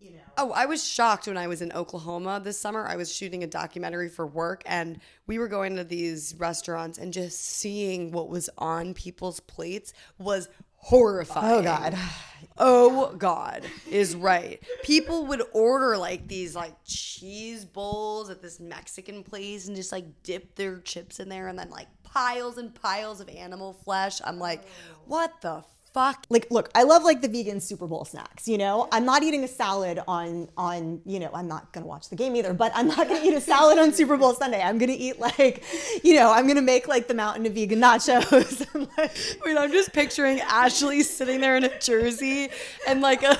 [0.00, 2.86] you know Oh, I was shocked when I was in Oklahoma this summer.
[2.86, 7.12] I was shooting a documentary for work and we were going to these restaurants and
[7.12, 11.60] just seeing what was on people's plates was horrifying.
[11.60, 11.98] oh god
[12.56, 14.62] Oh God is right.
[14.82, 20.06] People would order like these like cheese bowls at this Mexican place and just like
[20.22, 24.20] dip their chips in there and then like piles and piles of animal flesh.
[24.24, 24.96] I'm like, oh.
[25.06, 26.24] what the fuck?
[26.28, 29.44] like look i love like the vegan super bowl snacks you know i'm not eating
[29.44, 32.88] a salad on on you know i'm not gonna watch the game either but i'm
[32.88, 35.64] not gonna eat a salad on super bowl sunday i'm gonna eat like
[36.02, 38.66] you know i'm gonna make like the mountain of vegan nachos
[38.96, 39.10] like,
[39.42, 42.48] I mean, I'm just picturing Ashley sitting there in a jersey
[42.88, 43.36] and like a,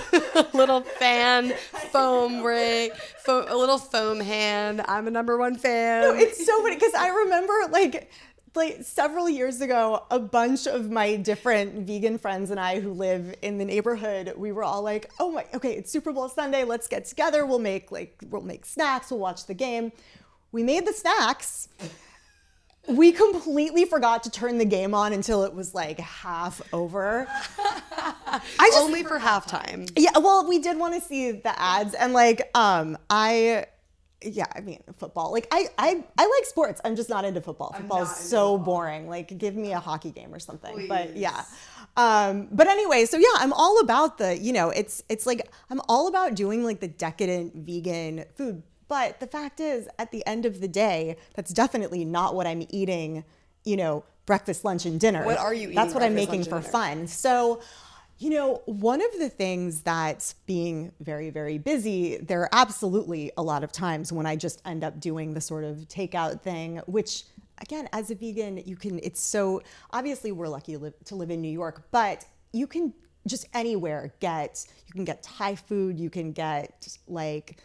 [0.54, 1.52] little fan
[1.92, 2.90] foam ring,
[3.24, 4.82] fo- a little foam hand.
[4.86, 6.18] I'm a number one fan.
[6.18, 8.10] it's so funny because i remember like
[8.54, 13.34] like several years ago a bunch of my different vegan friends and i who live
[13.42, 16.88] in the neighborhood we were all like oh my okay it's super bowl sunday let's
[16.88, 19.92] get together we'll make like we'll make snacks we'll watch the game.
[20.52, 21.68] We made the snacks.
[22.88, 27.28] We completely forgot to turn the game on until it was like half over.
[27.28, 29.88] I just Only for halftime.
[29.96, 33.66] yeah, well, we did want to see the ads, and like, um, I,
[34.22, 35.32] yeah, I mean, football.
[35.32, 36.80] Like, I, I, I like sports.
[36.84, 37.72] I'm just not into football.
[37.72, 38.58] Football is so football.
[38.58, 39.08] boring.
[39.08, 40.86] Like, give me a hockey game or something.
[40.88, 41.44] But yeah.
[41.96, 45.80] Um, but anyway, so yeah, I'm all about the, you know, it's it's like I'm
[45.88, 48.62] all about doing like the decadent vegan food.
[48.88, 52.66] But the fact is, at the end of the day, that's definitely not what I'm
[52.70, 53.24] eating.
[53.64, 55.24] You know, breakfast, lunch, and dinner.
[55.24, 56.62] What are you eating That's what I'm making for dinner?
[56.62, 57.06] fun.
[57.06, 57.60] So,
[58.20, 63.42] you know, one of the things that's being very, very busy, there are absolutely a
[63.42, 67.24] lot of times when I just end up doing the sort of takeout thing, which
[67.62, 71.30] again, as a vegan, you can, it's so obviously we're lucky to live, to live
[71.30, 72.92] in New York, but you can
[73.26, 77.56] just anywhere get, you can get Thai food, you can get like,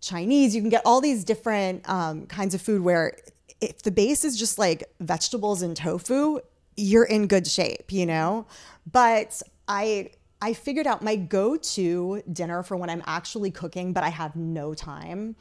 [0.00, 3.18] Chinese, you can get all these different um, kinds of food where
[3.60, 6.38] if the base is just like vegetables and tofu,
[6.76, 8.46] you're in good shape, you know?
[8.90, 10.10] But I
[10.40, 14.72] I figured out my go-to dinner for when I'm actually cooking, but I have no
[14.72, 15.36] time.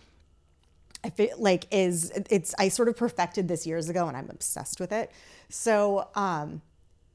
[1.04, 4.80] I feel like is it's I sort of perfected this years ago and I'm obsessed
[4.80, 5.12] with it.
[5.50, 6.62] So um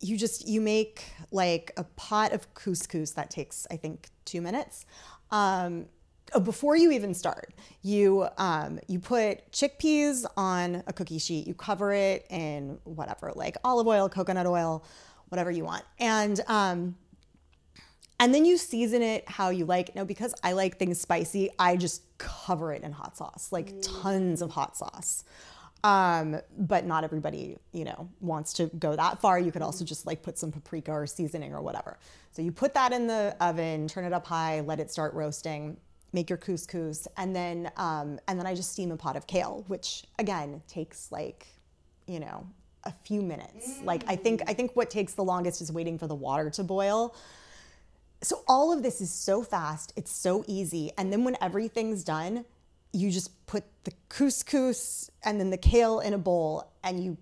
[0.00, 4.86] you just you make like a pot of couscous that takes I think 2 minutes.
[5.30, 5.86] Um
[6.34, 7.52] oh, before you even start,
[7.82, 11.46] you um, you put chickpeas on a cookie sheet.
[11.46, 14.84] You cover it in whatever, like olive oil, coconut oil,
[15.28, 16.96] whatever you want, and um,
[18.22, 19.96] and then you season it how you like.
[19.96, 24.42] Now, because I like things spicy, I just cover it in hot sauce, like tons
[24.42, 25.24] of hot sauce.
[25.82, 29.40] Um, but not everybody, you know, wants to go that far.
[29.40, 31.98] You could also just like put some paprika or seasoning or whatever.
[32.30, 35.76] So you put that in the oven, turn it up high, let it start roasting.
[36.12, 39.64] Make your couscous, and then um, and then I just steam a pot of kale,
[39.66, 41.46] which again takes like,
[42.06, 42.46] you know,
[42.84, 43.80] a few minutes.
[43.82, 46.62] Like I think I think what takes the longest is waiting for the water to
[46.62, 47.16] boil.
[48.22, 50.92] So all of this is so fast, it's so easy.
[50.96, 52.44] And then when everything's done,
[52.92, 57.16] you just put the couscous and then the kale in a bowl and you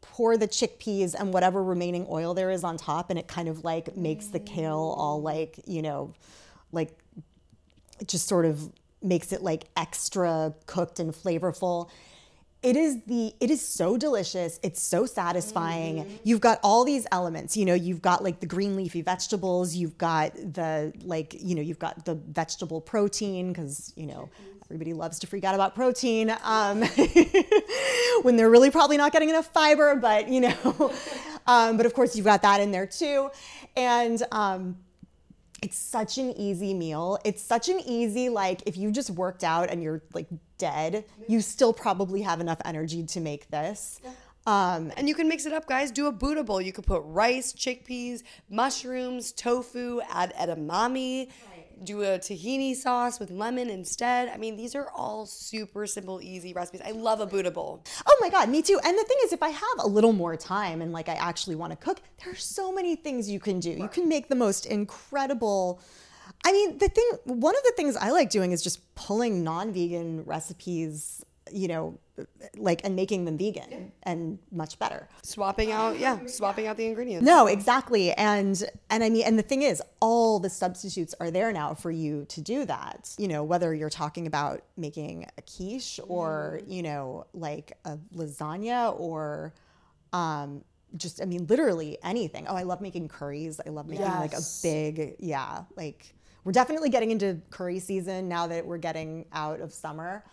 [0.00, 3.64] pour the chickpeas and whatever remaining oil there is on top and it kind of
[3.64, 6.14] like makes the kale all like, you know,
[6.72, 6.98] like
[8.00, 8.72] it just sort of
[9.02, 11.90] makes it like extra cooked and flavorful
[12.62, 14.58] it is the it is so delicious.
[14.62, 16.18] It's so satisfying.
[16.24, 19.98] You've got all these elements you know you've got like the green leafy vegetables you've
[19.98, 24.28] got the like you know you've got the vegetable protein because you know
[24.70, 26.82] everybody loves to freak out about protein um,
[28.22, 30.92] when they're really probably not getting enough fiber but you know
[31.46, 33.30] um, but of course you've got that in there too.
[33.76, 34.76] And um,
[35.62, 37.18] it's such an easy meal.
[37.24, 41.40] It's such an easy, like, if you just worked out and you're like dead, you
[41.40, 44.00] still probably have enough energy to make this.
[44.46, 45.90] Um, And you can mix it up, guys.
[45.90, 46.60] Do a Buddha bowl.
[46.60, 51.28] You could put rice, chickpeas, mushrooms, tofu, add edamame.
[51.84, 54.28] Do a tahini sauce with lemon instead.
[54.28, 56.80] I mean, these are all super simple, easy recipes.
[56.84, 57.84] I love a Buddha bowl.
[58.06, 58.78] Oh my God, me too.
[58.84, 61.56] And the thing is, if I have a little more time and like I actually
[61.56, 63.70] want to cook, there are so many things you can do.
[63.70, 65.80] You can make the most incredible.
[66.44, 69.72] I mean, the thing, one of the things I like doing is just pulling non
[69.72, 71.98] vegan recipes, you know,
[72.56, 75.08] like, and making them vegan and much better.
[75.22, 77.24] Swapping out, yeah, swapping out the ingredients.
[77.24, 78.12] No, exactly.
[78.12, 81.90] And and I mean and the thing is all the substitutes are there now for
[81.90, 83.14] you to do that.
[83.18, 88.98] You know, whether you're talking about making a quiche or, you know, like a lasagna
[88.98, 89.54] or
[90.12, 90.64] um
[90.96, 92.46] just I mean literally anything.
[92.48, 93.60] Oh, I love making curries.
[93.64, 98.46] I love making like a big yeah, like we're definitely getting into curry season now
[98.46, 100.24] that we're getting out of summer.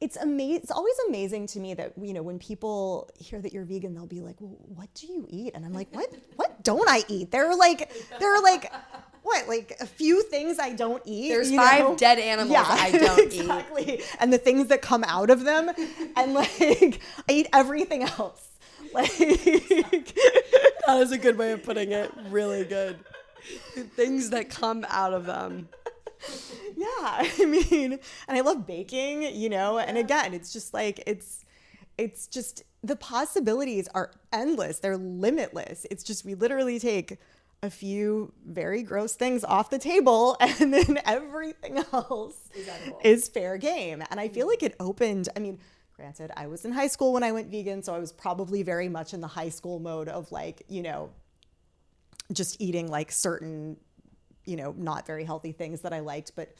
[0.00, 0.62] It's amazing.
[0.62, 4.06] It's always amazing to me that you know when people hear that you're vegan, they'll
[4.06, 6.10] be like, "Well, what do you eat?" And I'm like, "What?
[6.36, 8.72] What don't I eat?" There are like, there are like,
[9.22, 9.46] what?
[9.48, 11.28] Like a few things I don't eat.
[11.28, 11.96] There's five know?
[11.96, 13.40] dead animals I don't eat.
[13.40, 14.02] exactly.
[14.18, 15.70] And the things that come out of them,
[16.16, 18.46] and like I eat everything else.
[18.92, 22.10] Like, That is a good way of putting it.
[22.28, 22.98] Really good.
[23.76, 25.68] The things that come out of them.
[26.76, 26.86] Yeah,
[27.38, 27.98] I mean,
[28.28, 31.44] and I love baking, you know, and again, it's just like it's
[31.98, 34.78] it's just the possibilities are endless.
[34.78, 35.86] They're limitless.
[35.90, 37.18] It's just we literally take
[37.62, 42.48] a few very gross things off the table and then everything else
[43.04, 44.02] is fair game.
[44.10, 44.50] And I feel mm-hmm.
[44.50, 45.58] like it opened, I mean,
[45.94, 48.88] granted, I was in high school when I went vegan, so I was probably very
[48.88, 51.10] much in the high school mode of like, you know,
[52.32, 53.76] just eating like certain
[54.44, 56.54] you know, not very healthy things that I liked, but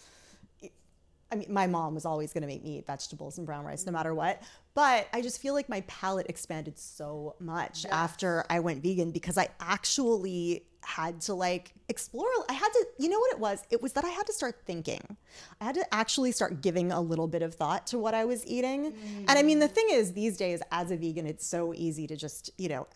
[1.33, 3.87] I mean, my mom was always going to make me eat vegetables and brown rice
[3.87, 4.43] no matter what.
[4.75, 9.39] But I just feel like my palate expanded so much after I went vegan because
[9.39, 12.27] I actually had to like explore.
[12.49, 13.63] I had to, you know what it was?
[13.71, 15.17] It was that I had to start thinking.
[15.61, 18.45] I had to actually start giving a little bit of thought to what I was
[18.47, 18.95] eating.
[19.29, 19.73] And I mean, the mm.
[19.73, 22.87] thing is, these days, as a vegan, it's so easy to just, you know,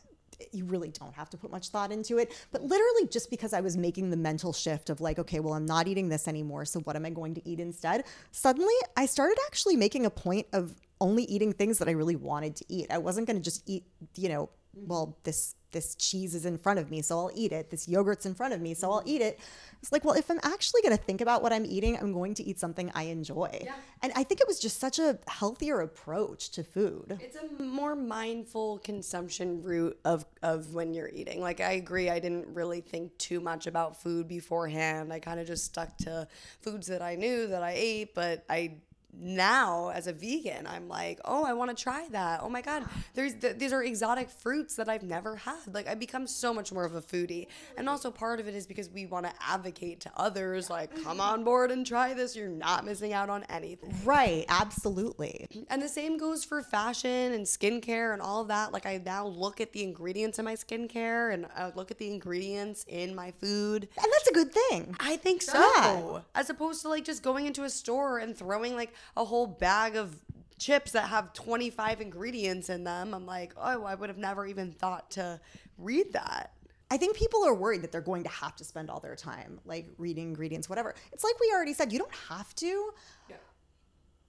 [0.53, 2.33] you really don't have to put much thought into it.
[2.53, 5.67] But literally, just because I was making the mental shift of like, okay, well, I'm
[5.67, 6.65] not eating this anymore.
[6.65, 8.05] So what am I going to eat instead?
[8.31, 12.57] Suddenly, I started actually making a point of only eating things that I really wanted
[12.57, 12.87] to eat.
[12.91, 13.85] I wasn't going to just eat,
[14.17, 14.89] you know, Mm-hmm.
[14.89, 17.69] well, this this cheese is in front of me, so I'll eat it.
[17.69, 19.09] This yogurt's in front of me, so I'll mm-hmm.
[19.09, 19.41] eat it.
[19.83, 22.33] It's like, well, if I'm actually going to think about what I'm eating, I'm going
[22.35, 23.51] to eat something I enjoy.
[23.63, 23.75] Yeah.
[24.01, 27.19] And I think it was just such a healthier approach to food.
[27.21, 31.41] It's a more mindful consumption route of, of when you're eating.
[31.41, 35.13] Like, I agree, I didn't really think too much about food beforehand.
[35.13, 36.29] I kind of just stuck to
[36.61, 38.77] foods that I knew that I ate, but I
[39.21, 42.85] now as a vegan i'm like oh i want to try that oh my god
[43.15, 46.73] there's th- these are exotic fruits that i've never had like i become so much
[46.73, 47.47] more of a foodie
[47.77, 51.21] and also part of it is because we want to advocate to others like come
[51.21, 55.47] on board and try this you're not missing out on anything Right, absolutely.
[55.71, 58.73] and the same goes for fashion and skincare and all of that.
[58.73, 62.09] Like I now look at the ingredients in my skincare and I look at the
[62.13, 63.89] ingredients in my food.
[63.97, 64.95] And that's a good thing.
[65.01, 65.59] I think so.
[65.77, 66.21] Yeah.
[66.35, 69.97] As opposed to like just going into a store and throwing like a whole bag
[69.97, 70.15] of
[70.59, 73.13] chips that have 25 ingredients in them.
[73.15, 75.41] I'm like, oh, I would have never even thought to
[75.79, 76.53] read that.
[76.91, 79.59] I think people are worried that they're going to have to spend all their time
[79.65, 80.95] like reading ingredients, whatever.
[81.13, 82.91] It's like we already said, you don't have to,
[83.29, 83.37] Yeah.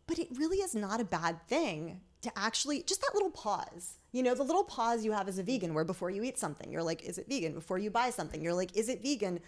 [0.07, 3.99] but it really is not a bad thing to actually just that little pause.
[4.11, 6.71] You know, the little pause you have as a vegan where before you eat something,
[6.71, 7.53] you're like, is it vegan?
[7.53, 9.41] Before you buy something, you're like, is it vegan?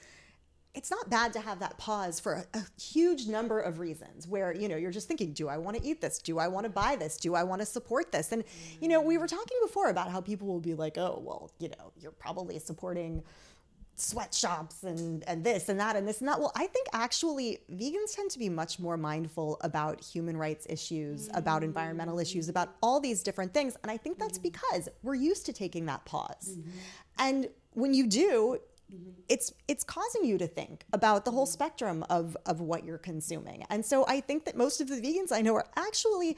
[0.78, 4.54] It's not bad to have that pause for a, a huge number of reasons where,
[4.54, 6.20] you know, you're just thinking, do I want to eat this?
[6.20, 7.18] Do I want to buy this?
[7.18, 8.32] Do I want to support this?
[8.32, 8.44] And,
[8.80, 11.70] you know, we were talking before about how people will be like, oh, well, you
[11.70, 13.24] know, you're probably supporting
[14.00, 16.40] sweatshops and and this and that and this and that.
[16.40, 21.28] Well, I think actually vegans tend to be much more mindful about human rights issues,
[21.34, 22.22] about environmental mm.
[22.22, 23.76] issues, about all these different things.
[23.82, 24.44] And I think that's mm.
[24.44, 26.50] because we're used to taking that pause.
[26.52, 26.70] Mm-hmm.
[27.18, 28.60] And when you do,
[29.28, 31.52] it's it's causing you to think about the whole mm-hmm.
[31.52, 33.66] spectrum of of what you're consuming.
[33.70, 36.38] And so I think that most of the vegans I know are actually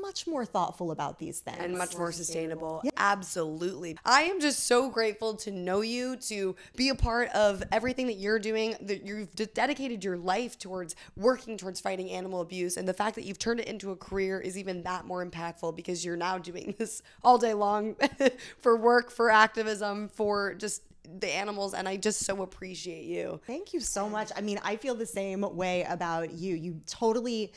[0.00, 1.58] much more thoughtful about these things.
[1.60, 2.82] and much more sustainable.
[2.96, 3.98] Absolutely.
[4.04, 8.14] I am just so grateful to know you, to be a part of everything that
[8.14, 8.76] you're doing.
[8.80, 13.24] That you've dedicated your life towards working towards fighting animal abuse, and the fact that
[13.24, 16.74] you've turned it into a career is even that more impactful because you're now doing
[16.78, 17.96] this all day long
[18.58, 20.82] for work, for activism, for just
[21.18, 23.40] the animals, and I just so appreciate you.
[23.46, 24.30] Thank you so much.
[24.36, 26.54] I mean, I feel the same way about you.
[26.54, 27.52] You totally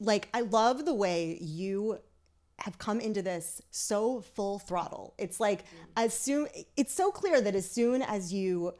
[0.00, 1.98] like I love the way you
[2.58, 5.14] have come into this so full throttle.
[5.18, 5.84] It's like mm-hmm.
[5.96, 8.72] as soon it's so clear that as soon as you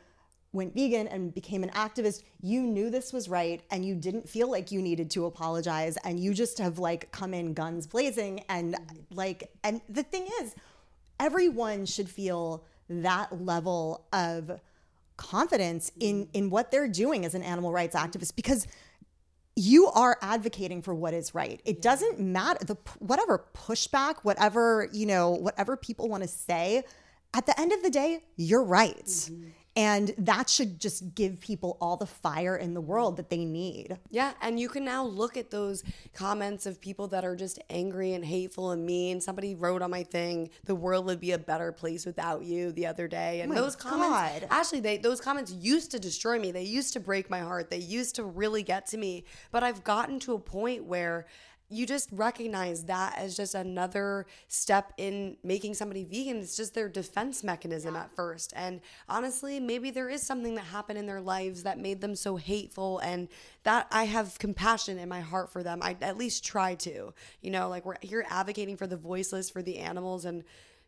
[0.52, 4.50] went vegan and became an activist, you knew this was right and you didn't feel
[4.50, 8.74] like you needed to apologize and you just have like come in guns blazing and
[8.74, 8.96] mm-hmm.
[9.14, 10.54] like and the thing is
[11.20, 14.60] everyone should feel that level of
[15.16, 18.66] confidence in in what they're doing as an animal rights activist because
[19.56, 21.62] you are advocating for what is right.
[21.64, 26.84] It doesn't matter the whatever pushback, whatever, you know, whatever people want to say,
[27.32, 29.06] at the end of the day, you're right.
[29.06, 29.48] Mm-hmm.
[29.76, 33.98] And that should just give people all the fire in the world that they need.
[34.10, 34.32] Yeah.
[34.40, 35.84] And you can now look at those
[36.14, 39.20] comments of people that are just angry and hateful and mean.
[39.20, 42.86] Somebody wrote on my thing, the world would be a better place without you the
[42.86, 43.42] other day.
[43.42, 44.48] And oh those comments, God.
[44.50, 46.52] actually, they, those comments used to destroy me.
[46.52, 47.68] They used to break my heart.
[47.68, 49.24] They used to really get to me.
[49.50, 51.26] But I've gotten to a point where
[51.68, 56.38] you just recognize that as just another step in making somebody vegan.
[56.38, 58.02] It's just their defense mechanism yeah.
[58.02, 58.52] at first.
[58.54, 62.36] And honestly, maybe there is something that happened in their lives that made them so
[62.36, 63.28] hateful and
[63.64, 65.80] that I have compassion in my heart for them.
[65.82, 67.12] I at least try to.
[67.40, 70.44] You know, like we're here advocating for the voiceless, for the animals and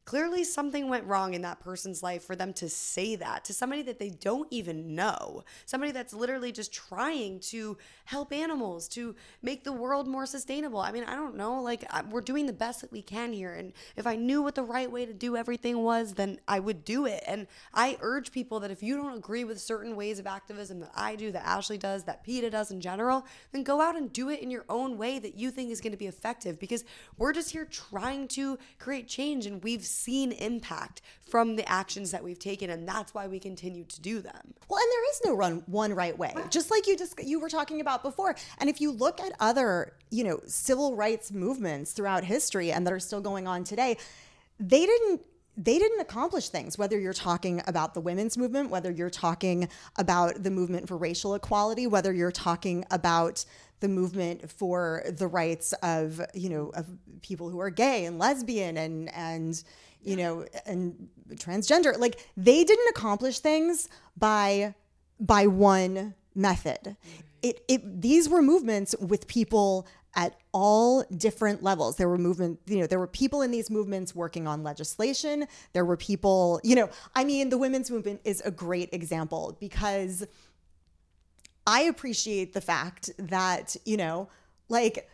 [0.09, 3.83] clearly something went wrong in that person's life for them to say that to somebody
[3.83, 5.45] that they don't even know.
[5.67, 7.77] Somebody that's literally just trying to
[8.07, 10.81] help animals to make the world more sustainable.
[10.81, 13.75] I mean i don't know like we're doing the best that we can here and
[13.97, 17.05] if i knew what the right way to do everything was then i would do
[17.05, 17.23] it.
[17.27, 20.93] And i urge people that if you don't agree with certain ways of activism that
[20.97, 24.31] i do that ashley does that PETA does in general then go out and do
[24.31, 26.83] it in your own way that you think is going to be effective because
[27.19, 32.23] we're just here trying to create change and we've seen impact from the actions that
[32.23, 34.55] we've taken and that's why we continue to do them.
[34.69, 36.35] Well, and there is no run, one right way.
[36.51, 38.35] Just like you just you were talking about before.
[38.59, 42.93] And if you look at other, you know, civil rights movements throughout history and that
[42.93, 43.97] are still going on today,
[44.59, 45.23] they didn't
[45.59, 50.45] they didn't accomplish things, whether you're talking about the women's movement, whether you're talking about
[50.45, 53.45] the movement for racial equality, whether you're talking about
[53.81, 56.87] the movement for the rights of, you know, of
[57.23, 59.63] people who are gay and lesbian and and
[60.03, 61.99] you know, and transgender.
[61.99, 64.75] Like they didn't accomplish things by
[65.21, 66.97] by one method.
[67.43, 71.97] It, it these were movements with people at all different levels.
[71.97, 75.47] There were movement, you know, there were people in these movements working on legislation.
[75.75, 80.27] There were people, you know, I mean, the women's movement is a great example because
[81.69, 84.31] I appreciate the fact that, you know,
[84.71, 85.09] like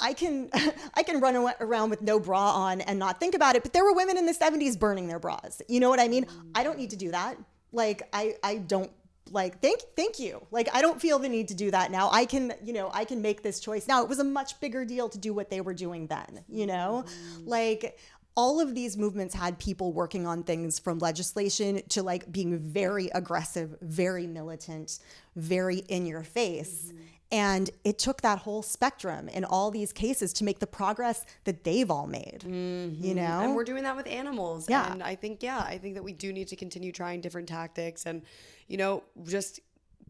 [0.00, 0.50] I can
[0.94, 3.62] I can run around with no bra on and not think about it.
[3.62, 5.62] But there were women in the 70s burning their bras.
[5.68, 6.26] You know what I mean?
[6.54, 7.36] I don't need to do that.
[7.72, 8.90] Like I I don't
[9.30, 10.44] like thank thank you.
[10.50, 12.10] Like I don't feel the need to do that now.
[12.10, 13.86] I can, you know, I can make this choice.
[13.86, 16.66] Now it was a much bigger deal to do what they were doing then, you
[16.66, 17.04] know?
[17.06, 17.46] Mm.
[17.46, 17.98] Like
[18.40, 23.10] all of these movements had people working on things from legislation to like being very
[23.14, 24.98] aggressive, very militant,
[25.36, 26.86] very in your face.
[26.86, 27.02] Mm-hmm.
[27.32, 31.64] And it took that whole spectrum in all these cases to make the progress that
[31.64, 32.40] they've all made.
[32.46, 33.04] Mm-hmm.
[33.04, 33.40] You know?
[33.42, 34.70] And we're doing that with animals.
[34.70, 34.90] Yeah.
[34.90, 38.06] And I think, yeah, I think that we do need to continue trying different tactics
[38.06, 38.22] and,
[38.68, 39.60] you know, just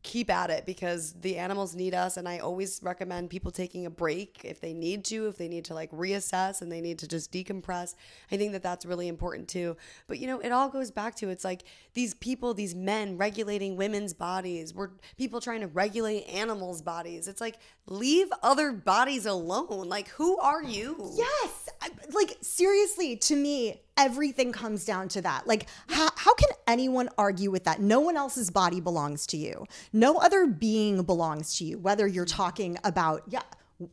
[0.02, 3.90] keep at it because the animals need us and i always recommend people taking a
[3.90, 7.08] break if they need to if they need to like reassess and they need to
[7.08, 7.94] just decompress.
[8.30, 9.76] I think that that's really important too.
[10.06, 11.62] But you know it all goes back to it's like
[11.94, 17.28] these people these men regulating women's bodies we're people trying to regulate animals bodies.
[17.28, 19.88] It's like leave other bodies alone.
[19.88, 21.12] Like who are you?
[21.16, 21.68] Yes.
[21.82, 25.46] I, like seriously to me everything comes down to that.
[25.46, 27.80] Like, how, how can anyone argue with that?
[27.80, 29.66] No one else's body belongs to you.
[29.92, 33.42] No other being belongs to you, whether you're talking about, yeah,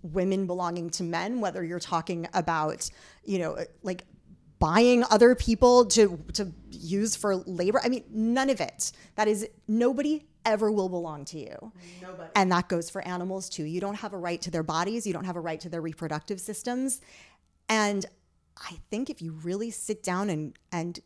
[0.01, 2.89] women belonging to men, whether you're talking about,
[3.23, 4.03] you know, like
[4.59, 7.79] buying other people to to use for labor.
[7.83, 8.91] I mean, none of it.
[9.15, 11.71] That is nobody ever will belong to you.
[12.01, 12.29] Nobody.
[12.35, 13.63] And that goes for animals too.
[13.63, 15.81] You don't have a right to their bodies, you don't have a right to their
[15.81, 17.01] reproductive systems.
[17.69, 18.05] And
[18.61, 20.99] I think if you really sit down and and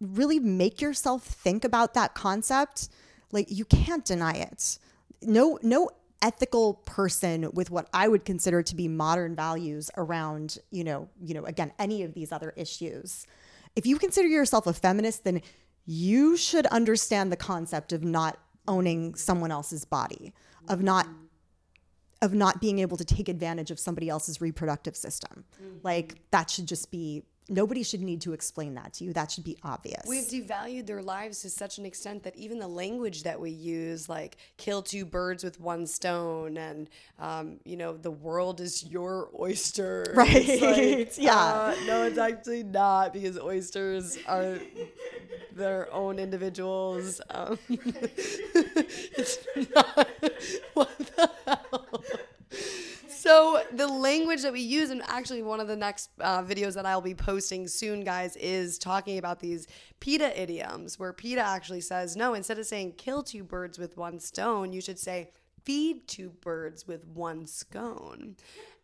[0.00, 2.88] really make yourself think about that concept,
[3.32, 4.78] like you can't deny it.
[5.22, 5.90] No no
[6.22, 11.34] ethical person with what I would consider to be modern values around, you know, you
[11.34, 13.26] know, again, any of these other issues.
[13.74, 15.40] If you consider yourself a feminist, then
[15.86, 20.32] you should understand the concept of not owning someone else's body,
[20.68, 21.24] of not mm-hmm.
[22.22, 25.44] Of not being able to take advantage of somebody else's reproductive system.
[25.62, 25.78] Mm-hmm.
[25.82, 29.12] Like that should just be nobody should need to explain that to you.
[29.12, 30.04] That should be obvious.
[30.06, 34.08] We've devalued their lives to such an extent that even the language that we use,
[34.08, 36.88] like kill two birds with one stone, and
[37.18, 40.06] um, you know, the world is your oyster.
[40.20, 40.60] Right.
[40.60, 41.34] Like, Yeah.
[41.34, 44.58] uh, no, it's actually not because oysters are
[45.52, 47.20] their own individuals.
[47.30, 49.38] Um, it's
[49.74, 50.08] not.
[50.74, 51.30] What the?
[53.30, 56.84] So the language that we use, and actually one of the next uh, videos that
[56.84, 59.68] I'll be posting soon, guys, is talking about these
[60.00, 64.18] PETA idioms, where PETA actually says, no, instead of saying kill two birds with one
[64.18, 65.30] stone, you should say
[65.62, 68.34] feed two birds with one scone.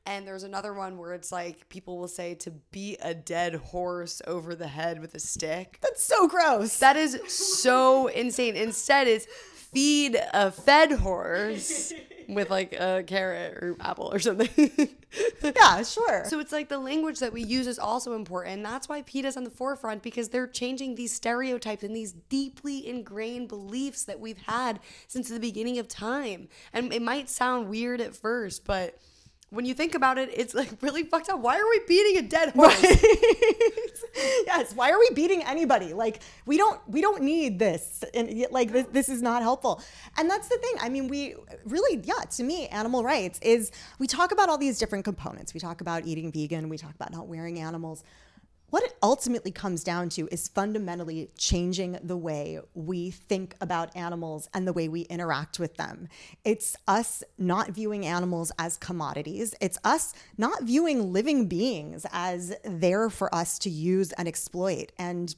[0.07, 4.23] And there's another one where it's like people will say to beat a dead horse
[4.29, 5.81] over the head with a stick.
[5.83, 6.79] That's so gross.
[6.79, 8.55] That is so insane.
[8.55, 9.27] Instead, it's
[9.73, 11.93] feed a fed horse
[12.29, 14.49] with like a carrot or apple or something.
[15.43, 16.25] yeah, sure.
[16.25, 18.63] so it's like the language that we use is also important.
[18.63, 23.49] That's why PETA's on the forefront because they're changing these stereotypes and these deeply ingrained
[23.49, 26.49] beliefs that we've had since the beginning of time.
[26.73, 28.99] And it might sound weird at first, but
[29.51, 31.41] when you think about it, it's like really fucked up.
[31.41, 32.81] Why are we beating a dead horse?
[34.47, 34.75] yes.
[34.75, 35.93] Why are we beating anybody?
[35.93, 39.81] Like we don't we don't need this, and like this, this is not helpful.
[40.19, 40.75] And that's the thing.
[40.81, 42.25] I mean, we really, yeah.
[42.37, 45.55] To me, animal rights is we talk about all these different components.
[45.55, 46.69] We talk about eating vegan.
[46.69, 48.03] We talk about not wearing animals.
[48.77, 54.51] What it ultimately comes down to is fundamentally changing the way we think about animals
[54.53, 56.11] and the way we interact with them.
[56.45, 59.55] It's us not viewing animals as commodities.
[59.63, 64.93] It's us not viewing living beings as there for us to use and exploit.
[64.99, 65.35] And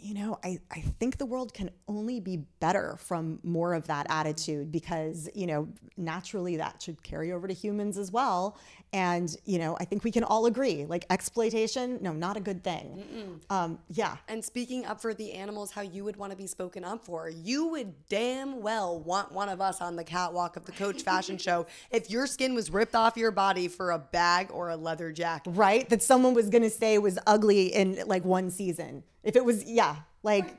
[0.00, 4.06] you know, I, I think the world can only be better from more of that
[4.08, 8.56] attitude because, you know, naturally that should carry over to humans as well.
[8.92, 12.64] And, you know, I think we can all agree like exploitation, no, not a good
[12.64, 13.40] thing.
[13.50, 14.16] Um, yeah.
[14.28, 17.28] and speaking up for the animals how you would want to be spoken up for.
[17.28, 21.36] You would damn well want one of us on the catwalk of the Coach Fashion
[21.38, 25.12] Show if your skin was ripped off your body for a bag or a leather
[25.12, 25.50] jacket.
[25.50, 25.88] Right?
[25.88, 29.04] That someone was going to say was ugly in like one season.
[29.22, 30.56] If it was, yeah, like,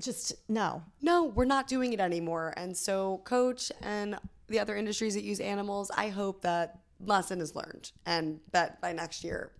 [0.00, 0.82] just no.
[1.00, 2.54] No, we're not doing it anymore.
[2.56, 4.18] And so, Coach and
[4.48, 8.92] the other industries that use animals, I hope that lesson is learned and that by
[8.92, 9.52] next year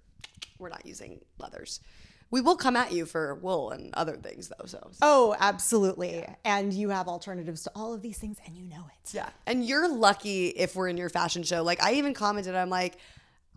[0.58, 1.80] we're not using leathers.
[2.30, 4.66] We will come at you for wool and other things though.
[4.66, 6.26] So, Oh, absolutely.
[6.44, 9.14] And you have alternatives to all of these things and you know it.
[9.14, 9.30] Yeah.
[9.46, 11.62] And you're lucky if we're in your fashion show.
[11.62, 12.98] Like I even commented, I'm like,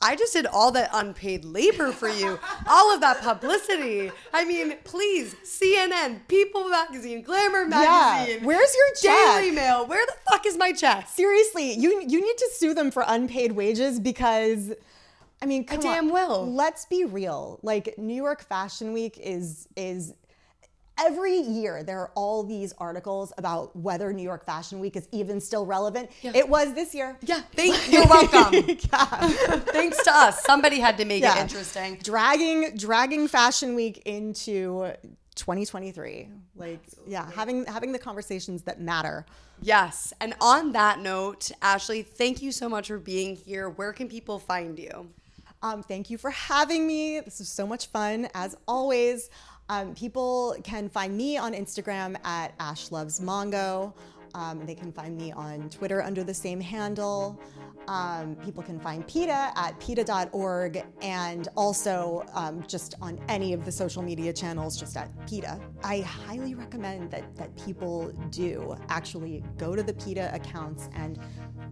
[0.02, 4.12] I just did all that unpaid labor for you, all of that publicity.
[4.34, 8.40] I mean, please, CNN, People Magazine, Glamour Magazine.
[8.40, 8.46] Yeah.
[8.46, 9.42] Where's your check?
[9.42, 9.86] Daily Mail?
[9.86, 11.08] Where the fuck is my check?
[11.08, 14.72] Seriously, you you need to sue them for unpaid wages because
[15.42, 16.14] I mean, come damn on.
[16.14, 16.54] will.
[16.54, 17.60] Let's be real.
[17.64, 20.14] Like New York Fashion Week is is
[21.00, 25.40] every year there are all these articles about whether New York Fashion Week is even
[25.42, 26.12] still relevant.
[26.24, 27.18] It was this year.
[27.22, 28.54] Yeah, thank you're welcome.
[28.92, 29.06] Yeah.
[29.60, 31.38] Thanks to us, somebody had to make Yeah.
[31.40, 31.98] it interesting.
[32.04, 34.92] dragging dragging Fashion Week into
[35.36, 36.28] 2023.
[36.56, 39.26] Like, yeah, having having the conversations that matter.
[39.62, 40.14] Yes.
[40.20, 43.70] And on that note, Ashley, thank you so much for being here.
[43.70, 45.10] Where can people find you?
[45.64, 47.20] Um, thank you for having me.
[47.20, 49.30] This was so much fun, as always.
[49.72, 53.94] Um, people can find me on Instagram at Ash Loves Mongo.
[54.34, 57.42] Um, they can find me on Twitter under the same handle.
[57.88, 63.72] Um, people can find PETA at PETA.org and also um, just on any of the
[63.72, 65.60] social media channels, just at PETA.
[65.84, 71.20] I highly recommend that, that people do actually go to the PETA accounts and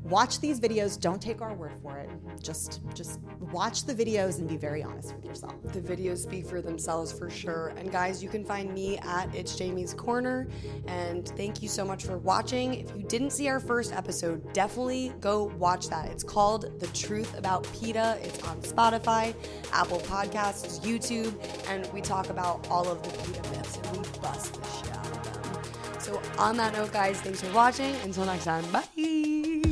[0.04, 1.00] watch these videos.
[1.00, 2.10] Don't take our word for it.
[2.42, 3.20] Just, just
[3.52, 5.56] watch the videos and be very honest with yourself.
[5.64, 7.70] The videos speak for themselves for sure.
[7.78, 10.48] And guys, you can find me at It's Jamie's Corner.
[10.88, 12.18] And thank you so much for
[12.50, 12.74] watching.
[12.74, 16.08] If you didn't see our first episode, definitely go watch that.
[16.08, 18.18] It's called The Truth About PETA.
[18.24, 19.36] It's on Spotify,
[19.72, 21.34] Apple Podcasts, YouTube,
[21.68, 25.28] and we talk about all of the PETA myths and we bust the shit out
[25.28, 26.02] of them.
[26.02, 27.94] So on that note, guys, thanks for watching.
[28.04, 29.69] Until next time, bye.